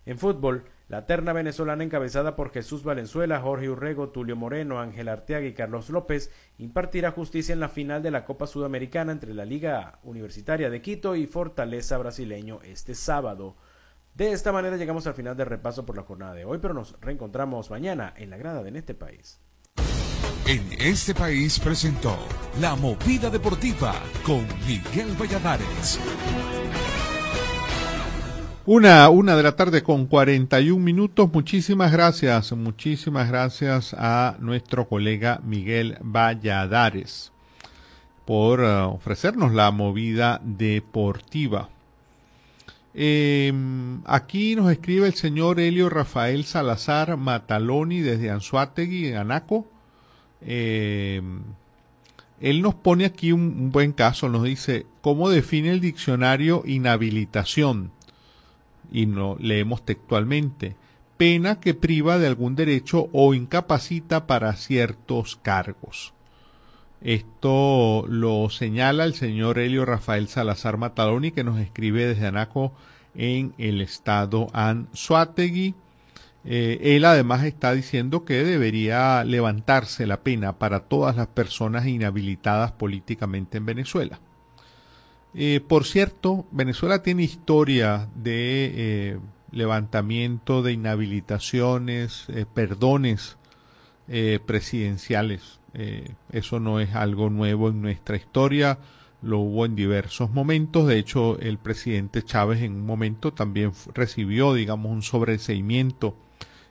[0.08, 5.46] En fútbol, la terna venezolana encabezada por Jesús Valenzuela, Jorge Urrego, Tulio Moreno, Ángel Arteaga
[5.46, 10.00] y Carlos López impartirá justicia en la final de la Copa Sudamericana entre la Liga
[10.04, 13.58] Universitaria de Quito y Fortaleza Brasileño este sábado.
[14.14, 16.98] De esta manera llegamos al final del repaso por la jornada de hoy, pero nos
[17.02, 19.42] reencontramos mañana en la grada de este país.
[20.46, 22.18] En este país presentó
[22.62, 23.94] La Movida Deportiva
[24.26, 26.00] con Miguel Valladares.
[28.70, 31.30] Una, una de la tarde con 41 minutos.
[31.32, 37.32] Muchísimas gracias, muchísimas gracias a nuestro colega Miguel Valladares
[38.26, 41.70] por uh, ofrecernos la movida deportiva.
[42.94, 43.54] Eh,
[44.04, 49.66] aquí nos escribe el señor Helio Rafael Salazar Mataloni desde Anzuategui, en Anaco.
[50.42, 51.22] Eh,
[52.42, 57.96] él nos pone aquí un, un, buen caso, nos dice, ¿cómo define el diccionario inhabilitación?
[58.92, 60.76] Y no leemos textualmente,
[61.18, 66.14] pena que priva de algún derecho o incapacita para ciertos cargos.
[67.02, 72.74] Esto lo señala el señor Helio Rafael Salazar Mataloni, que nos escribe desde Anaco
[73.16, 75.76] en el estado Anzuategui.
[76.46, 82.72] Eh, él además está diciendo que debería levantarse la pena para todas las personas inhabilitadas
[82.72, 84.20] políticamente en Venezuela.
[85.34, 89.20] Eh, por cierto, Venezuela tiene historia de eh,
[89.52, 93.38] levantamiento de inhabilitaciones, eh, perdones
[94.08, 95.60] eh, presidenciales.
[96.32, 98.80] Eso no es algo nuevo en nuestra historia,
[99.22, 100.88] lo hubo en diversos momentos.
[100.88, 106.16] De hecho, el presidente Chávez en un momento también recibió, digamos, un sobreseimiento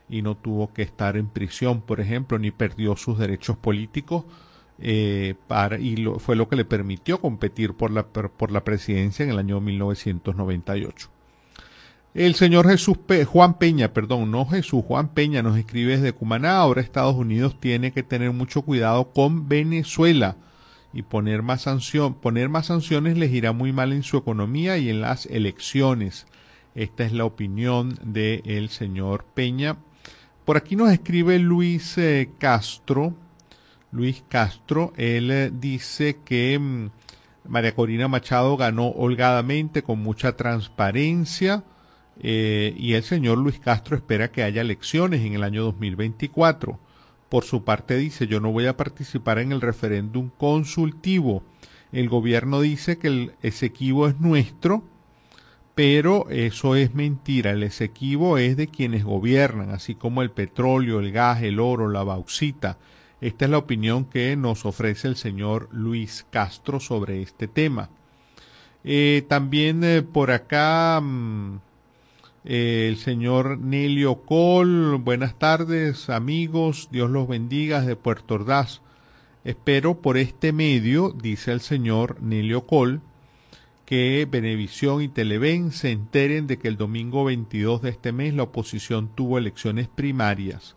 [0.08, 4.24] y no tuvo que estar en prisión, por ejemplo, ni perdió sus derechos políticos.
[4.78, 9.38] Eh, para, y lo, fue lo que le permitió competir por la, presidencia en el
[9.38, 11.08] año 1998.
[12.14, 16.58] El señor Jesús Juan Peña, perdón, no Jesús, Juan Peña nos escribe desde Cumaná.
[16.58, 20.36] Ahora Estados Unidos tiene que tener mucho cuidado con Venezuela
[20.92, 21.66] y poner más
[22.22, 26.26] poner más sanciones les irá muy mal en su economía y en las elecciones.
[26.74, 29.76] Esta es la opinión del señor Peña.
[30.46, 33.14] Por aquí nos escribe Luis eh, Castro.
[33.92, 36.90] Luis Castro, él eh, dice que mmm,
[37.48, 41.64] María Corina Machado ganó holgadamente con mucha transparencia.
[42.18, 46.78] Eh, y el señor Luis Castro espera que haya elecciones en el año 2024.
[47.28, 51.42] Por su parte dice, yo no voy a participar en el referéndum consultivo.
[51.92, 54.84] El gobierno dice que el Esequibo es nuestro,
[55.74, 57.50] pero eso es mentira.
[57.50, 62.04] El Esequibo es de quienes gobiernan, así como el petróleo, el gas, el oro, la
[62.04, 62.78] bauxita.
[63.20, 67.90] Esta es la opinión que nos ofrece el señor Luis Castro sobre este tema.
[68.84, 71.00] Eh, también eh, por acá...
[71.02, 71.58] Mmm,
[72.48, 78.82] eh, el señor Nelio Col, buenas tardes amigos, Dios los bendiga de Puerto Ordaz.
[79.42, 83.00] Espero por este medio, dice el señor Nelio Col,
[83.84, 88.44] que Benevisión y Televen se enteren de que el domingo 22 de este mes la
[88.44, 90.76] oposición tuvo elecciones primarias.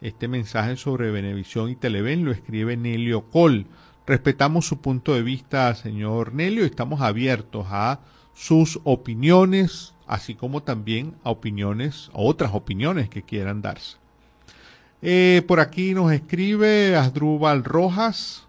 [0.00, 3.66] Este mensaje sobre Benevisión y Televen lo escribe Nelio Col.
[4.06, 8.00] Respetamos su punto de vista, señor Nelio, y estamos abiertos a
[8.32, 13.98] sus opiniones, así como también a opiniones, a otras opiniones que quieran darse.
[15.02, 18.46] Eh, por aquí nos escribe Asdrúbal Rojas.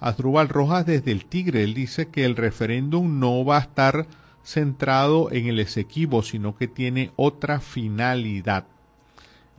[0.00, 1.62] Asdrúbal Rojas desde el Tigre.
[1.62, 4.08] Él dice que el referéndum no va a estar
[4.42, 8.66] centrado en el Esequibo, sino que tiene otra finalidad.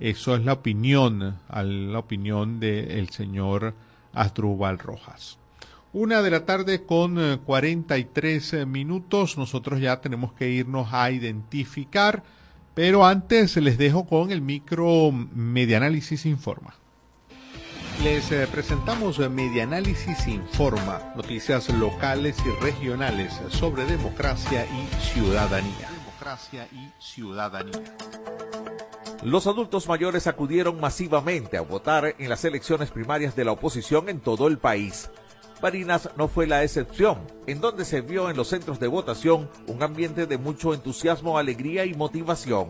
[0.04, 3.74] Eso es la opinión, la opinión del señor
[4.12, 5.38] Asdrúbal Rojas.
[5.94, 9.38] Una de la tarde con 43 eh, minutos.
[9.38, 12.22] Nosotros ya tenemos que irnos a identificar.
[12.74, 16.76] Pero antes les dejo con el micro Medianálisis Informa.
[18.04, 25.90] Les eh, presentamos Medianálisis Informa, noticias locales y regionales sobre democracia y ciudadanía.
[25.92, 27.96] Democracia y ciudadanía.
[29.24, 34.20] Los adultos mayores acudieron masivamente a votar en las elecciones primarias de la oposición en
[34.20, 35.10] todo el país.
[35.62, 39.82] Barinas no fue la excepción, en donde se vio en los centros de votación un
[39.82, 42.68] ambiente de mucho entusiasmo, alegría y motivación.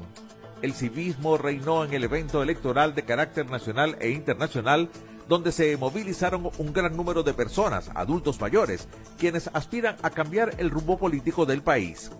[0.61, 4.89] El civismo reinó en el evento electoral de carácter nacional e internacional,
[5.27, 8.87] donde se movilizaron un gran número de personas, adultos mayores,
[9.17, 12.11] quienes aspiran a cambiar el rumbo político del país.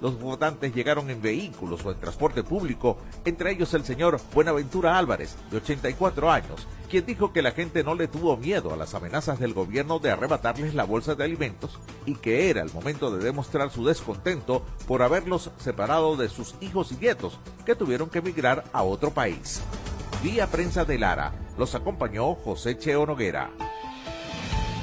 [0.00, 5.36] Los votantes llegaron en vehículos o en transporte público, entre ellos el señor Buenaventura Álvarez,
[5.50, 9.38] de 84 años, quien dijo que la gente no le tuvo miedo a las amenazas
[9.38, 13.70] del gobierno de arrebatarles la bolsa de alimentos y que era el momento de demostrar
[13.70, 18.82] su descontento por haberlos separado de sus hijos y nietos, que tuvieron que emigrar a
[18.82, 19.62] otro país.
[20.22, 23.50] Vía Prensa de Lara, los acompañó José Cheo Noguera.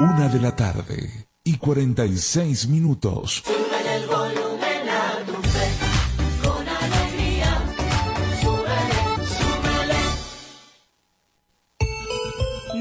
[0.00, 3.42] Una de la tarde y 46 minutos.
[3.44, 5.32] Súbele el volumen a tu
[6.42, 7.62] con alegría.
[8.40, 10.00] Súbele, súbele.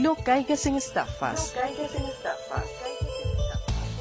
[0.01, 1.53] No caigas en estafas.
[1.55, 2.40] No caigas en estafas.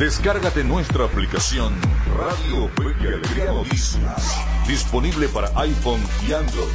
[0.00, 1.74] Descárgate nuestra aplicación
[2.16, 4.34] Radio Fe Alegría Noticias.
[4.66, 6.72] Disponible para iPhone y Android.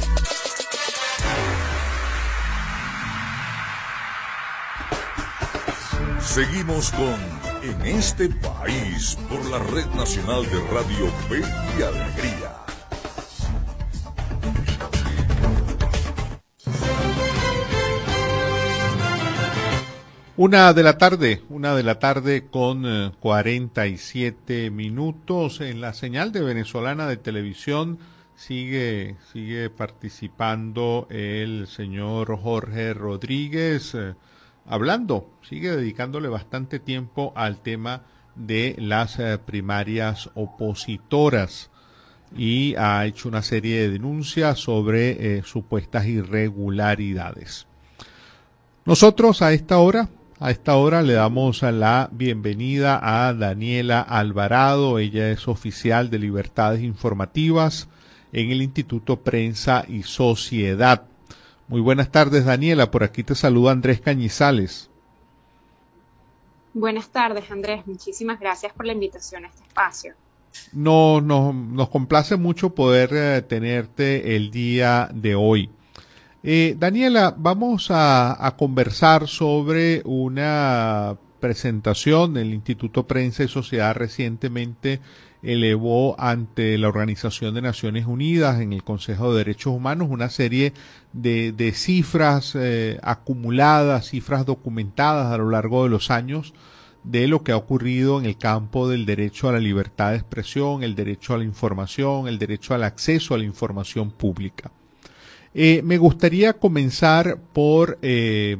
[6.20, 7.16] Seguimos con
[7.64, 11.40] En este país por la Red Nacional de Radio Fe
[11.76, 12.55] y Alegría.
[20.38, 26.30] Una de la tarde, una de la tarde con eh, 47 minutos en la señal
[26.30, 27.98] de venezolana de televisión
[28.34, 34.14] sigue sigue participando el señor Jorge Rodríguez eh,
[34.66, 38.02] hablando, sigue dedicándole bastante tiempo al tema
[38.34, 41.70] de las eh, primarias opositoras
[42.36, 47.66] y ha hecho una serie de denuncias sobre eh, supuestas irregularidades.
[48.84, 54.98] Nosotros a esta hora a esta hora le damos la bienvenida a Daniela Alvarado.
[54.98, 57.88] Ella es oficial de Libertades Informativas
[58.32, 61.04] en el Instituto Prensa y Sociedad.
[61.68, 62.90] Muy buenas tardes, Daniela.
[62.90, 64.90] Por aquí te saluda Andrés Cañizales.
[66.74, 67.86] Buenas tardes, Andrés.
[67.86, 70.14] Muchísimas gracias por la invitación a este espacio.
[70.72, 75.70] No, no, nos complace mucho poder eh, tenerte el día de hoy.
[76.48, 85.00] Eh, Daniela, vamos a, conversar sobre una presentación del Instituto Prensa y Sociedad recientemente
[85.42, 90.72] elevó ante la Organización de Naciones Unidas en el Consejo de Derechos Humanos una serie
[91.12, 96.54] de, de cifras eh, acumuladas, cifras documentadas a lo largo de los años
[97.02, 100.84] de lo que ha ocurrido en el campo del derecho a la libertad de expresión,
[100.84, 104.70] el derecho a la información, el derecho al acceso a la información pública.
[105.58, 108.58] Eh, me gustaría comenzar por eh,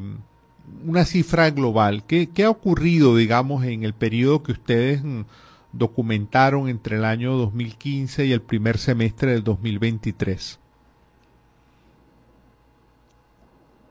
[0.87, 2.05] una cifra global.
[2.07, 5.25] ¿Qué, ¿Qué, ha ocurrido, digamos, en el periodo que ustedes mm,
[5.73, 10.59] documentaron entre el año 2015 y el primer semestre del 2023?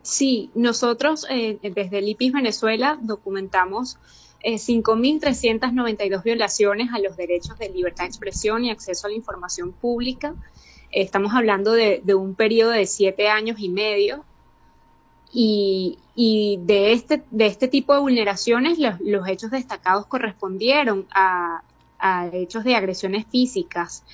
[0.02, 4.00] Sí, nosotros eh, desde el IPIS Venezuela documentamos
[4.42, 9.74] eh, 5.392 violaciones a los derechos de libertad de expresión y acceso a la información
[9.74, 10.34] pública
[10.96, 14.24] Estamos hablando de, un periodo de siete años y medio
[15.34, 15.98] y,
[16.62, 21.62] de, este, de este tipo de vulneraciones los, hechos destacados correspondieron a,
[22.32, 24.06] hechos de agresiones físicas.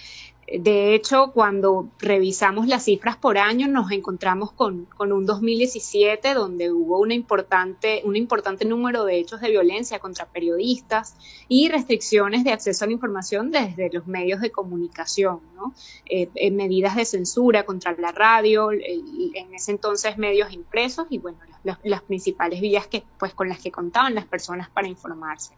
[0.60, 7.00] De hecho, cuando revisamos las cifras por año, nos encontramos con, un 2017 donde hubo
[7.00, 11.16] una importante, un importante número de hechos de violencia contra periodistas
[11.48, 15.74] y restricciones de acceso a la información desde los medios de comunicación, ¿no?
[16.06, 21.38] eh, eh, medidas de censura contra la radio, en ese entonces medios impresos y bueno,
[21.64, 25.54] las, las principales vías que, pues, con las que contaban las personas para informarse.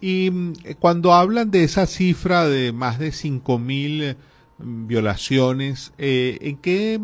[0.00, 0.30] Y
[0.78, 4.16] cuando hablan de esa cifra de más de 5.000
[4.58, 7.00] violaciones, eh, ¿en qué,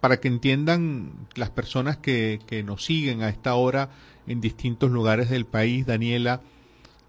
[0.00, 3.90] para que entiendan las personas que, nos siguen a esta hora
[4.26, 6.40] en distintos lugares del país, Daniela,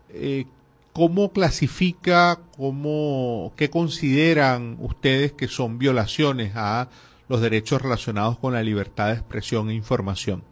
[0.10, 0.46] eh,
[0.94, 6.90] ¿cómo clasifica, cómo, qué consideran ustedes que son violaciones a
[7.28, 10.44] los derechos relacionados con la libertad de expresión e información?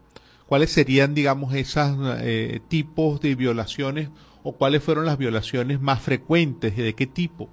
[0.48, 4.10] ¿Cuáles serían, digamos, esos eh, tipos de violaciones
[4.46, 7.50] o cuáles fueron las violaciones más frecuentes y de qué tipo?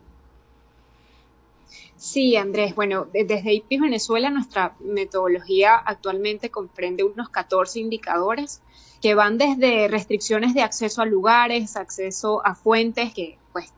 [1.97, 2.74] Sí, Andrés.
[2.74, 8.61] Bueno, desde IPIS Venezuela nuestra metodología actualmente comprende unos 14 indicadores
[9.01, 13.72] que van desde restricciones de acceso a lugares, acceso a fuentes que pues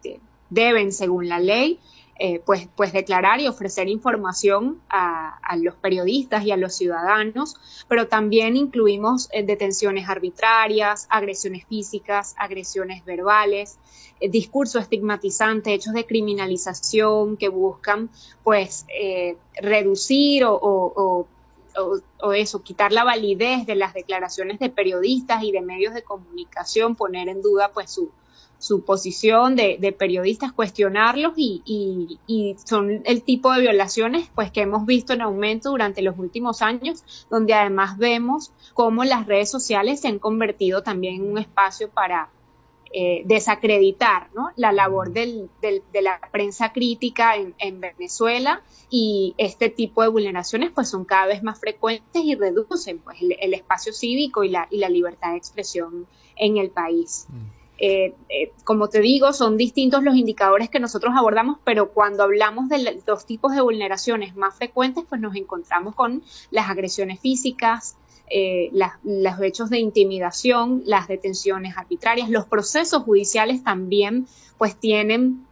[0.51, 1.79] deben, según la ley,
[2.17, 7.57] eh, pues, pues declarar y ofrecer información a, los periodistas y a los ciudadanos,
[7.89, 13.79] pero también incluimos eh, detenciones arbitrarias, agresiones físicas, agresiones verbales,
[14.21, 18.11] eh, discurso estigmatizante, hechos de criminalización que buscan
[18.43, 18.87] pues
[19.61, 21.27] reducir o
[22.21, 26.97] o, eso, quitar la validez de las declaraciones de periodistas y de medios de comunicación,
[26.97, 28.11] poner en duda pues su,
[28.59, 34.51] su posición de, de periodistas, cuestionarlos y, y, y, son el tipo de violaciones pues
[34.51, 39.51] que hemos visto en aumento durante los últimos años, donde además vemos cómo las redes
[39.51, 42.31] sociales se han convertido también en un espacio para
[42.97, 44.51] eh, desacreditar ¿no?
[44.55, 50.09] la labor del, del, de la prensa crítica en, en, Venezuela y este tipo de
[50.09, 54.51] vulneraciones pues son cada vez más frecuentes y reducen pues el, el espacio cívico y
[54.51, 57.27] la, y la, libertad de expresión en el país.
[57.31, 57.65] Mm.
[57.79, 62.69] Eh, eh, como te digo, son distintos los indicadores que nosotros abordamos, pero cuando hablamos
[62.69, 66.23] de los tipos de vulneraciones más frecuentes, pues nos encontramos con
[66.53, 67.97] las agresiones físicas,
[68.31, 68.71] eh,
[69.03, 74.27] los hechos de intimidación, las detenciones arbitrarias, los procesos judiciales también
[74.59, 75.45] pues tienen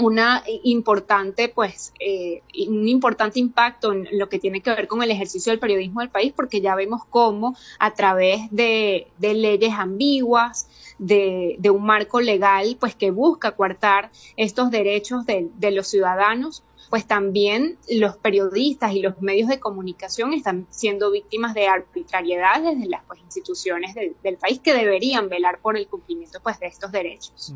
[0.00, 5.10] una importante pues eh, un importante impacto en lo que tiene que ver con el
[5.10, 10.68] ejercicio del periodismo del país porque ya vemos cómo a través de, leyes ambiguas
[10.98, 17.06] de, un marco legal pues que busca coartar estos derechos de, de los ciudadanos pues
[17.06, 23.02] también los periodistas y los medios de comunicación están siendo víctimas de arbitrariedades de las
[23.06, 27.54] pues, instituciones del, país que deberían velar por el cumplimiento pues, de estos derechos.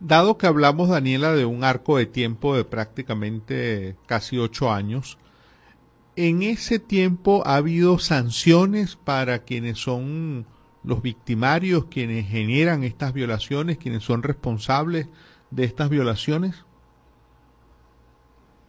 [0.00, 5.18] Dado que hablamos, Daniela, de un arco de tiempo de prácticamente casi ocho años,
[6.16, 10.46] en ese tiempo ha habido sanciones para quienes son
[10.82, 15.06] los victimarios, quienes generan estas violaciones, quienes son responsables
[15.50, 16.64] de estas violaciones?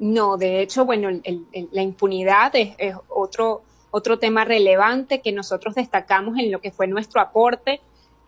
[0.01, 5.75] No, de hecho, bueno, el, la impunidad es, es, otro, otro tema relevante que nosotros
[5.75, 7.81] destacamos en lo que fue nuestro aporte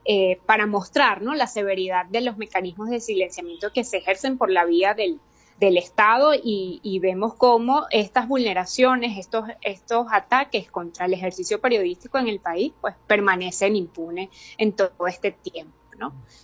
[0.05, 1.33] eh, para mostrar ¿no?
[1.33, 5.19] la severidad de los mecanismos de silenciamiento que se ejercen por la vía del,
[5.59, 12.19] del Estado y, y, vemos cómo estas vulneraciones, estos, estos ataques contra el ejercicio periodístico
[12.19, 15.82] en el país, pues permanecen impunes en todo este tiempo.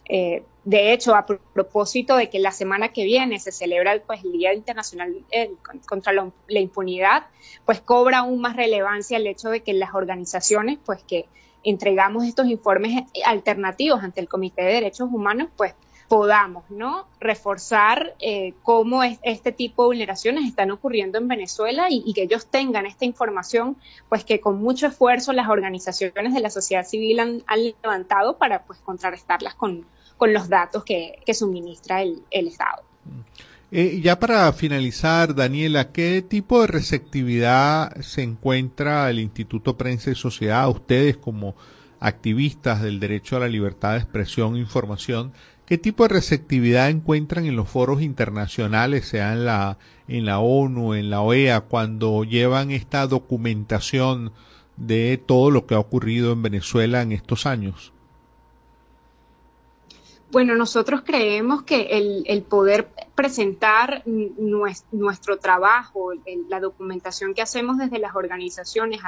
[0.07, 4.31] Eh, de hecho, a propósito de que la semana que viene se celebra pues, el
[4.33, 5.51] Día Internacional eh,
[5.87, 7.27] contra la, la, impunidad,
[7.65, 11.25] pues cobra aún más relevancia el hecho de que las organizaciones pues, que
[11.63, 15.73] entregamos estos informes alternativos ante el Comité de Derechos Humanos, pues
[16.09, 17.07] podamos ¿no?
[17.19, 22.47] reforzar eh, cómo es, este tipo de vulneraciones están ocurriendo en Venezuela y, que ellos
[22.47, 23.77] tengan esta información,
[24.09, 28.63] pues que con mucho esfuerzo las organizaciones de la sociedad civil han, han levantado para
[28.63, 29.85] pues contrarrestarlas con,
[30.17, 32.83] con los datos que, que suministra el, el Estado.
[33.71, 40.15] Eh, ya para finalizar, Daniela, ¿qué tipo de receptividad se encuentra el Instituto Prensa y
[40.15, 41.55] Sociedad, ustedes como
[41.99, 45.33] activistas del derecho a la libertad de expresión e información,
[45.69, 50.95] ¿Qué tipo de receptividad encuentran en los foros internacionales, sea en la, en la ONU,
[50.95, 54.31] en la OEA, cuando llevan esta documentación
[54.77, 57.93] de todo lo que ha ocurrido en Venezuela en estos años?
[60.31, 66.13] Bueno, nosotros creemos que el, poder presentar nuestro, trabajo,
[66.49, 69.01] la documentación que hacemos desde las organizaciones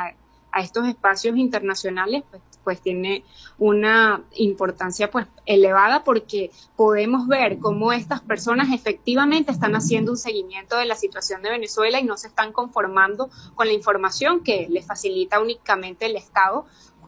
[0.52, 3.24] a estos espacios internacionales, pues, pues, tiene
[3.58, 10.78] una importancia pues elevada porque podemos ver cómo estas personas efectivamente están haciendo un seguimiento
[10.78, 14.86] de la situación de Venezuela y no se están conformando con la información que les
[14.86, 16.66] facilita únicamente el Estado,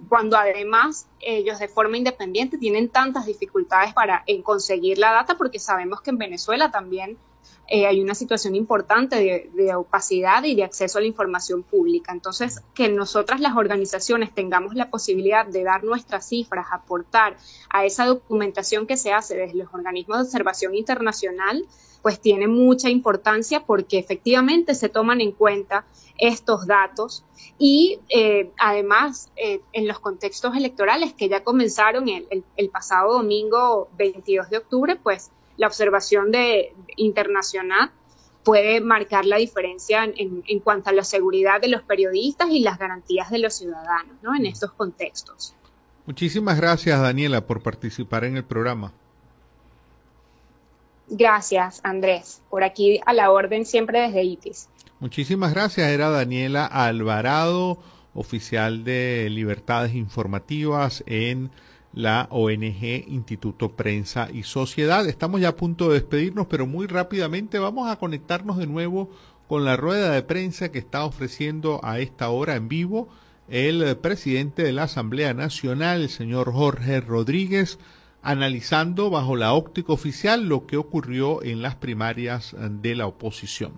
[0.09, 5.59] cuando además ellos de forma independiente tienen tantas dificultades para en conseguir la data porque
[5.59, 7.17] sabemos que en Venezuela también
[7.67, 12.11] eh, hay una situación importante de, opacidad y de acceso a la información pública.
[12.11, 17.37] Entonces, que nosotras las organizaciones tengamos la posibilidad de dar nuestras cifras, aportar
[17.69, 21.65] a esa documentación que se hace desde los organismos de observación internacional,
[22.01, 25.85] pues tiene mucha importancia porque efectivamente se toman en cuenta
[26.17, 27.23] estos datos
[27.57, 33.87] y eh, además eh, en los contextos electorales que ya comenzaron el, el pasado domingo
[33.97, 37.91] 22 de octubre, pues la observación de, internacional
[38.43, 42.77] puede marcar la diferencia en, en, cuanto a la seguridad de los periodistas y las
[42.77, 44.35] garantías de los ciudadanos ¿no?
[44.35, 45.55] en estos contextos.
[46.05, 48.91] Muchísimas gracias, Daniela, por participar en el programa.
[51.07, 52.41] Gracias, Andrés.
[52.49, 54.69] Por aquí a la orden siempre desde ITIS.
[54.99, 55.89] Muchísimas gracias.
[55.89, 57.77] Era Daniela Alvarado,
[58.13, 61.51] oficial de Libertades Informativas en
[61.93, 65.07] la ONG Instituto Prensa y Sociedad.
[65.07, 69.09] Estamos ya a punto de despedirnos, pero muy rápidamente vamos a conectarnos de nuevo
[69.47, 73.09] con la rueda de prensa que está ofreciendo a esta hora en vivo
[73.49, 77.77] el presidente de la Asamblea Nacional, el señor Jorge Rodríguez,
[78.21, 83.73] analizando bajo la óptica oficial lo que ocurrió en las primarias de la oposición.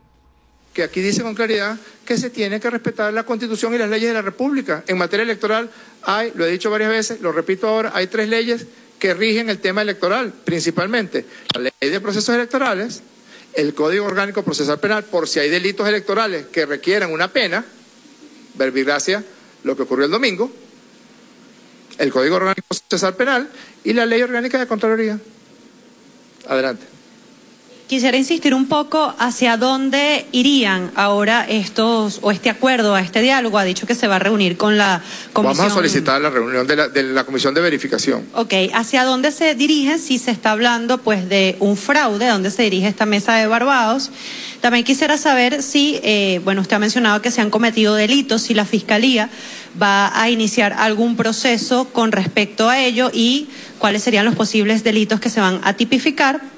[0.76, 4.10] Que aquí dice con claridad que se tiene que respetar la Constitución y las leyes
[4.10, 4.84] de la República.
[4.88, 5.70] En materia electoral
[6.04, 8.66] hay, lo he dicho varias veces, lo repito ahora, hay tres leyes
[9.00, 13.02] que rigen el tema electoral, principalmente la ley de procesos electorales,
[13.54, 17.64] el Código Orgánico Procesal Penal, por si hay delitos electorales que requieran una pena,
[18.56, 19.24] verbigracia,
[19.64, 20.52] lo que ocurrió el domingo,
[21.98, 23.50] el Código Orgánico Procesal Penal
[23.86, 25.18] y la Ley Orgánica de Contraloría.
[26.50, 26.95] Adelante.
[27.88, 33.60] Quisiera insistir un poco hacia dónde irían ahora estos, o este acuerdo, a este diálogo.
[33.60, 35.58] Ha dicho que se va a reunir con la comisión.
[35.58, 38.26] Vamos a solicitar la reunión de la, de la Comisión de Verificación.
[38.34, 42.28] Ok, ¿hacia dónde se dirige si se está hablando pues de un fraude?
[42.28, 44.10] ¿A dónde se dirige esta mesa de Barbados?
[44.62, 48.56] También quisiera saber si, eh, bueno, usted ha mencionado que se han cometido delitos, si
[48.56, 49.30] la Fiscalía
[49.80, 55.20] va a iniciar algún proceso con respecto a ello y cuáles serían los posibles delitos
[55.20, 56.55] que se van a tipificar.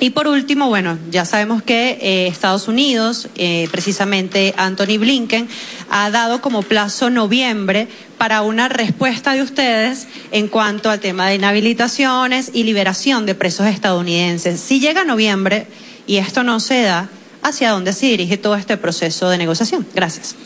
[0.00, 5.48] Y por último, bueno, ya sabemos que eh, Estados Unidos, eh, precisamente Anthony Blinken,
[5.90, 11.34] ha dado como plazo noviembre para una respuesta de ustedes en cuanto al tema de
[11.34, 14.60] inhabilitaciones y liberación de presos estadounidenses.
[14.60, 15.66] Si llega noviembre
[16.06, 17.08] y esto no se da,
[17.42, 19.84] ¿hacia dónde se dirige todo este proceso de negociación?
[19.96, 20.36] Gracias.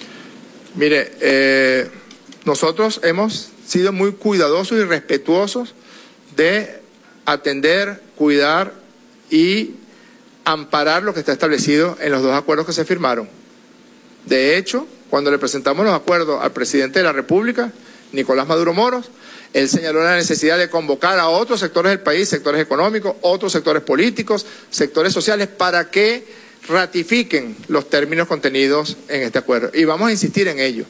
[0.74, 1.90] Mire, eh,
[2.46, 5.74] nosotros hemos sido muy cuidadosos y respetuosos
[6.36, 6.80] de
[7.26, 8.82] atender, cuidar
[9.33, 9.76] y
[10.45, 13.28] amparar lo que está establecido en los dos acuerdos que se firmaron.
[14.26, 17.72] De hecho, cuando le presentamos los acuerdos al presidente de la República,
[18.12, 19.11] Nicolás Maduro Moros,
[19.55, 23.83] él señaló la necesidad de convocar a otros sectores del país, sectores económicos, otros sectores
[23.83, 26.24] políticos, sectores sociales, para que
[26.68, 29.70] ratifiquen los términos contenidos en este acuerdo.
[29.72, 30.85] Y vamos a insistir en ello.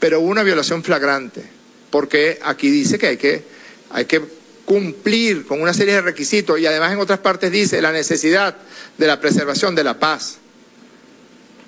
[0.00, 1.42] Pero hubo una violación flagrante,
[1.90, 3.44] porque aquí dice que hay que,
[3.90, 4.20] hay que
[4.64, 8.56] cumplir con una serie de requisitos y además en otras partes dice la necesidad
[8.96, 10.38] de la preservación de la paz.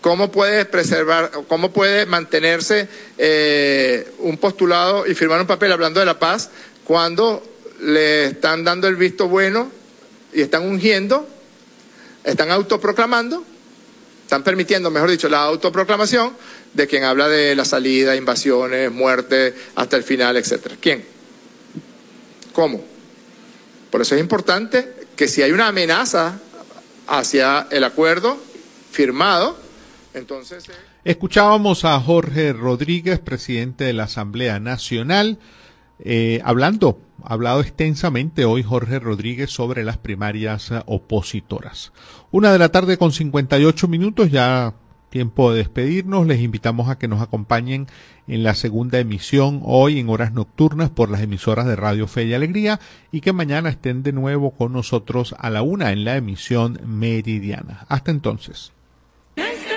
[0.01, 2.89] ¿Cómo puede preservar, cómo puede mantenerse
[3.19, 6.51] eh, un postulado y firmar un papel hablando de la paz
[6.85, 7.43] cuando
[7.81, 9.71] le están dando el visto bueno
[10.33, 11.29] y están ungiendo,
[12.23, 13.45] están autoproclamando,
[14.23, 16.33] están permitiendo, mejor dicho, la autoproclamación
[16.73, 20.77] de quien habla de la salida, invasiones, muerte hasta el final, etcétera?
[20.81, 21.16] ¿Quién?
[22.57, 22.81] ¿Cómo?
[23.91, 26.41] Por eso es importante que si hay una amenaza
[27.07, 28.39] hacia el acuerdo
[28.91, 29.59] firmado,
[30.15, 30.65] entonces...
[31.05, 35.39] Escuchábamos a Jorge Rodríguez, presidente de la Asamblea Nacional,
[35.99, 41.93] eh, hablando, ha hablado extensamente hoy Jorge Rodríguez sobre las primarias opositoras.
[42.31, 44.73] Una de la tarde con 58 minutos, ya
[45.17, 46.27] tiempo de despedirnos.
[46.27, 47.87] Les invitamos a que nos acompañen
[48.29, 52.35] en la segunda emisión hoy en horas nocturnas por las emisoras de Radio Fe y
[52.35, 52.81] Alegría
[53.13, 57.87] y que mañana estén de nuevo con nosotros a la una en la emisión meridiana.
[57.89, 58.73] Hasta entonces.
[59.37, 59.77] Este.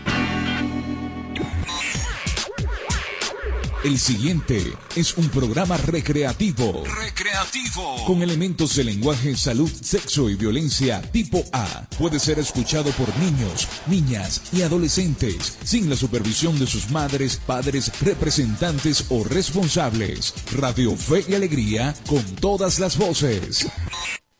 [3.83, 4.61] El siguiente
[4.95, 6.83] es un programa recreativo.
[6.85, 8.05] Recreativo.
[8.05, 11.87] Con elementos de lenguaje, salud, sexo y violencia tipo A.
[11.97, 17.91] Puede ser escuchado por niños, niñas y adolescentes sin la supervisión de sus madres, padres,
[18.01, 20.35] representantes o responsables.
[20.59, 23.67] Radio Fe y Alegría con todas las voces.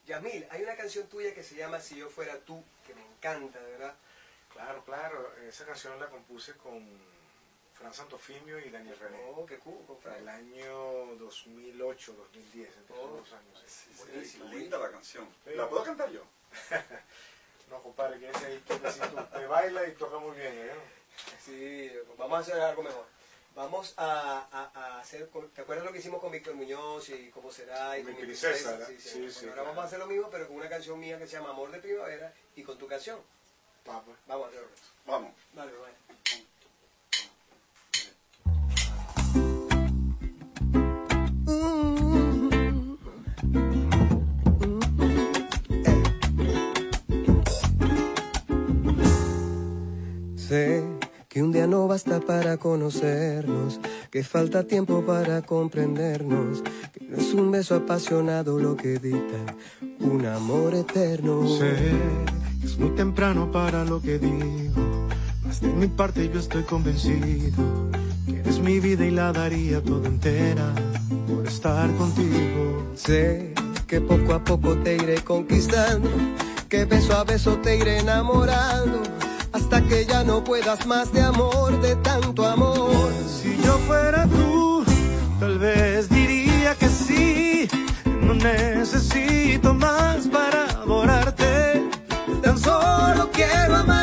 [0.06, 3.58] Yamil, hay una canción tuya que se llama Si yo fuera tú, que me encanta,
[3.58, 3.94] de verdad.
[4.52, 5.34] Claro, claro.
[5.48, 7.11] Esa canción la compuse con
[7.82, 9.18] Fran Santofimio y Daniel René.
[9.34, 13.98] Oh, qué cool, Para el año 2008, 2010, entre Oh, dos años.
[13.98, 14.44] buenísimo.
[14.50, 15.28] Linda la canción.
[15.46, 16.22] ¿La puedo cantar yo?
[17.70, 19.24] no, compadre, que ese ahí quietecito.
[19.32, 20.70] Te baila y toca muy bien, ¿eh?
[21.44, 23.04] Sí, vamos a hacer algo mejor.
[23.56, 27.50] Vamos a, a- a hacer, ¿te acuerdas lo que hicimos con Víctor Muñoz y cómo
[27.50, 27.98] será?
[27.98, 28.86] Y Con mi princesa, princesa?
[28.86, 29.68] Sí, sí, Sí, bueno, sí, ahora claro.
[29.70, 31.80] vamos a hacer lo mismo, pero con una canción mía que se llama Amor de
[31.80, 33.20] Primavera y con tu canción.
[33.84, 34.12] Papa.
[34.28, 34.68] Vamos a hacerlo.
[35.04, 35.34] Vamos.
[35.52, 35.94] Dale, vale.
[50.36, 50.84] Sé
[51.28, 53.80] que un día no basta para conocernos,
[54.10, 59.38] que falta tiempo para comprendernos, que no es un beso apasionado lo que dicta
[60.00, 61.48] un amor eterno.
[61.48, 61.74] Sé
[62.60, 65.08] que es muy temprano para lo que digo,
[65.42, 68.01] mas de mi parte yo estoy convencido
[68.44, 70.72] eres mi vida y la daría toda entera
[71.28, 72.92] por estar contigo.
[72.96, 73.54] Sé
[73.86, 76.08] que poco a poco te iré conquistando,
[76.68, 79.02] que beso a beso te iré enamorando,
[79.52, 83.12] hasta que ya no puedas más de amor, de tanto amor.
[83.26, 84.84] Si yo fuera tú,
[85.38, 87.68] tal vez diría que sí.
[88.22, 91.82] No necesito más para adorarte.
[92.42, 94.01] Tan solo quiero amarte.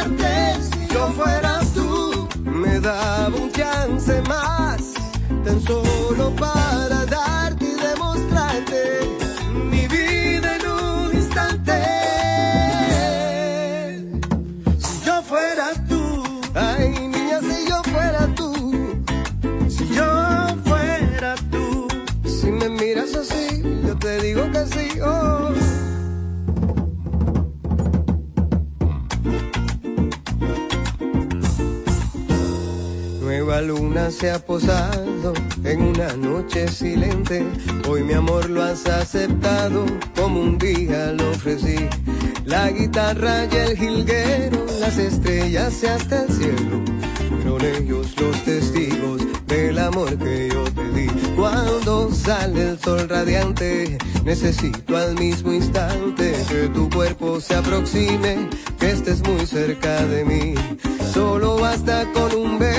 [3.60, 4.94] chance más,
[5.44, 8.82] tan solo para darte y demostrarte
[9.70, 11.74] mi vida en un instante.
[14.78, 16.24] Si yo fuera tú,
[16.56, 18.50] ay niña, si yo fuera tú,
[19.68, 20.10] si yo
[20.64, 21.88] fuera tú,
[22.24, 25.49] si me miras así, yo te digo que sí, oh.
[33.60, 35.34] La luna se ha posado
[35.66, 37.46] en una noche silente.
[37.90, 39.86] Hoy mi amor lo has aceptado
[40.16, 41.76] como un día lo ofrecí.
[42.46, 46.84] La guitarra y el jilguero, las estrellas y hasta el cielo.
[47.42, 51.08] Fueron ellos los testigos del amor que yo te di.
[51.36, 58.48] Cuando sale el sol radiante, necesito al mismo instante que tu cuerpo se aproxime,
[58.80, 60.54] que estés muy cerca de mí.
[61.14, 62.79] Solo basta con un beso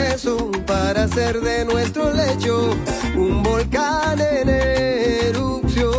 [0.93, 2.77] para hacer de nuestro lecho
[3.15, 5.93] un volcán en erupción.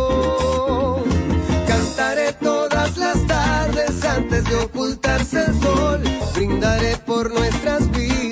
[1.66, 6.02] Cantaré todas las tardes antes de ocultarse el sol.
[6.34, 8.31] Brindaré por nuestras vidas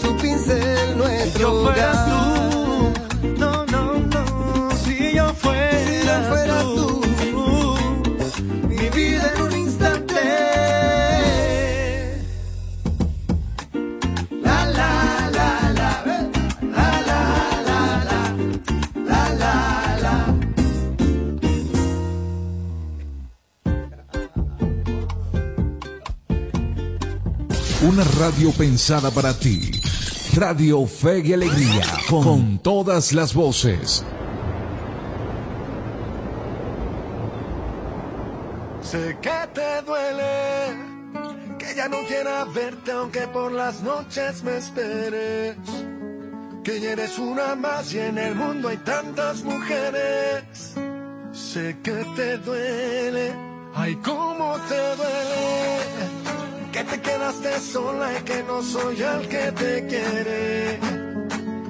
[0.00, 2.08] su pincel nuestro yo fuera hogar.
[3.20, 4.24] tú, no, no, no,
[4.84, 7.00] si yo fuera, Si yo fuera tú,
[8.68, 10.20] mi vida en un instante.
[14.42, 15.90] La la la la,
[16.76, 17.22] la la
[17.68, 18.20] la la,
[19.06, 19.54] la la
[20.02, 20.14] la.
[27.82, 29.70] Una radio pensada para ti.
[30.40, 34.02] Radio Fe y Alegría, con todas las voces.
[38.80, 45.56] Sé que te duele, que ya no quiera verte aunque por las noches me esperes.
[46.64, 50.72] Que ya eres una más y en el mundo hay tantas mujeres.
[51.32, 53.34] Sé que te duele,
[53.74, 56.19] ay cómo te duele.
[56.90, 60.80] Que te quedaste sola y que no soy el que te quiere.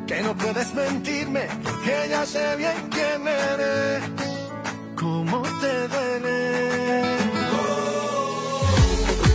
[0.06, 4.02] Que no puedes mentirme porque ya sé bien quién eres.
[4.98, 7.02] ¿Cómo te duele?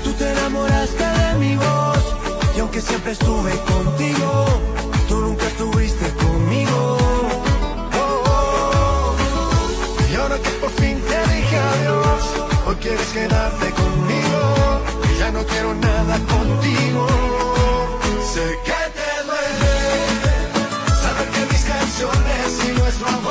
[0.03, 2.03] Tú te enamoraste de mi voz
[2.55, 4.45] y aunque siempre estuve contigo,
[5.07, 6.97] tú nunca estuviste conmigo.
[10.11, 12.23] Y ahora que por fin te dije adiós,
[12.65, 14.34] hoy quieres quedarte conmigo.
[15.19, 17.07] Ya no quiero nada contigo.
[18.33, 19.75] Sé que te duele
[21.01, 23.24] saber que mis canciones y nuestro amor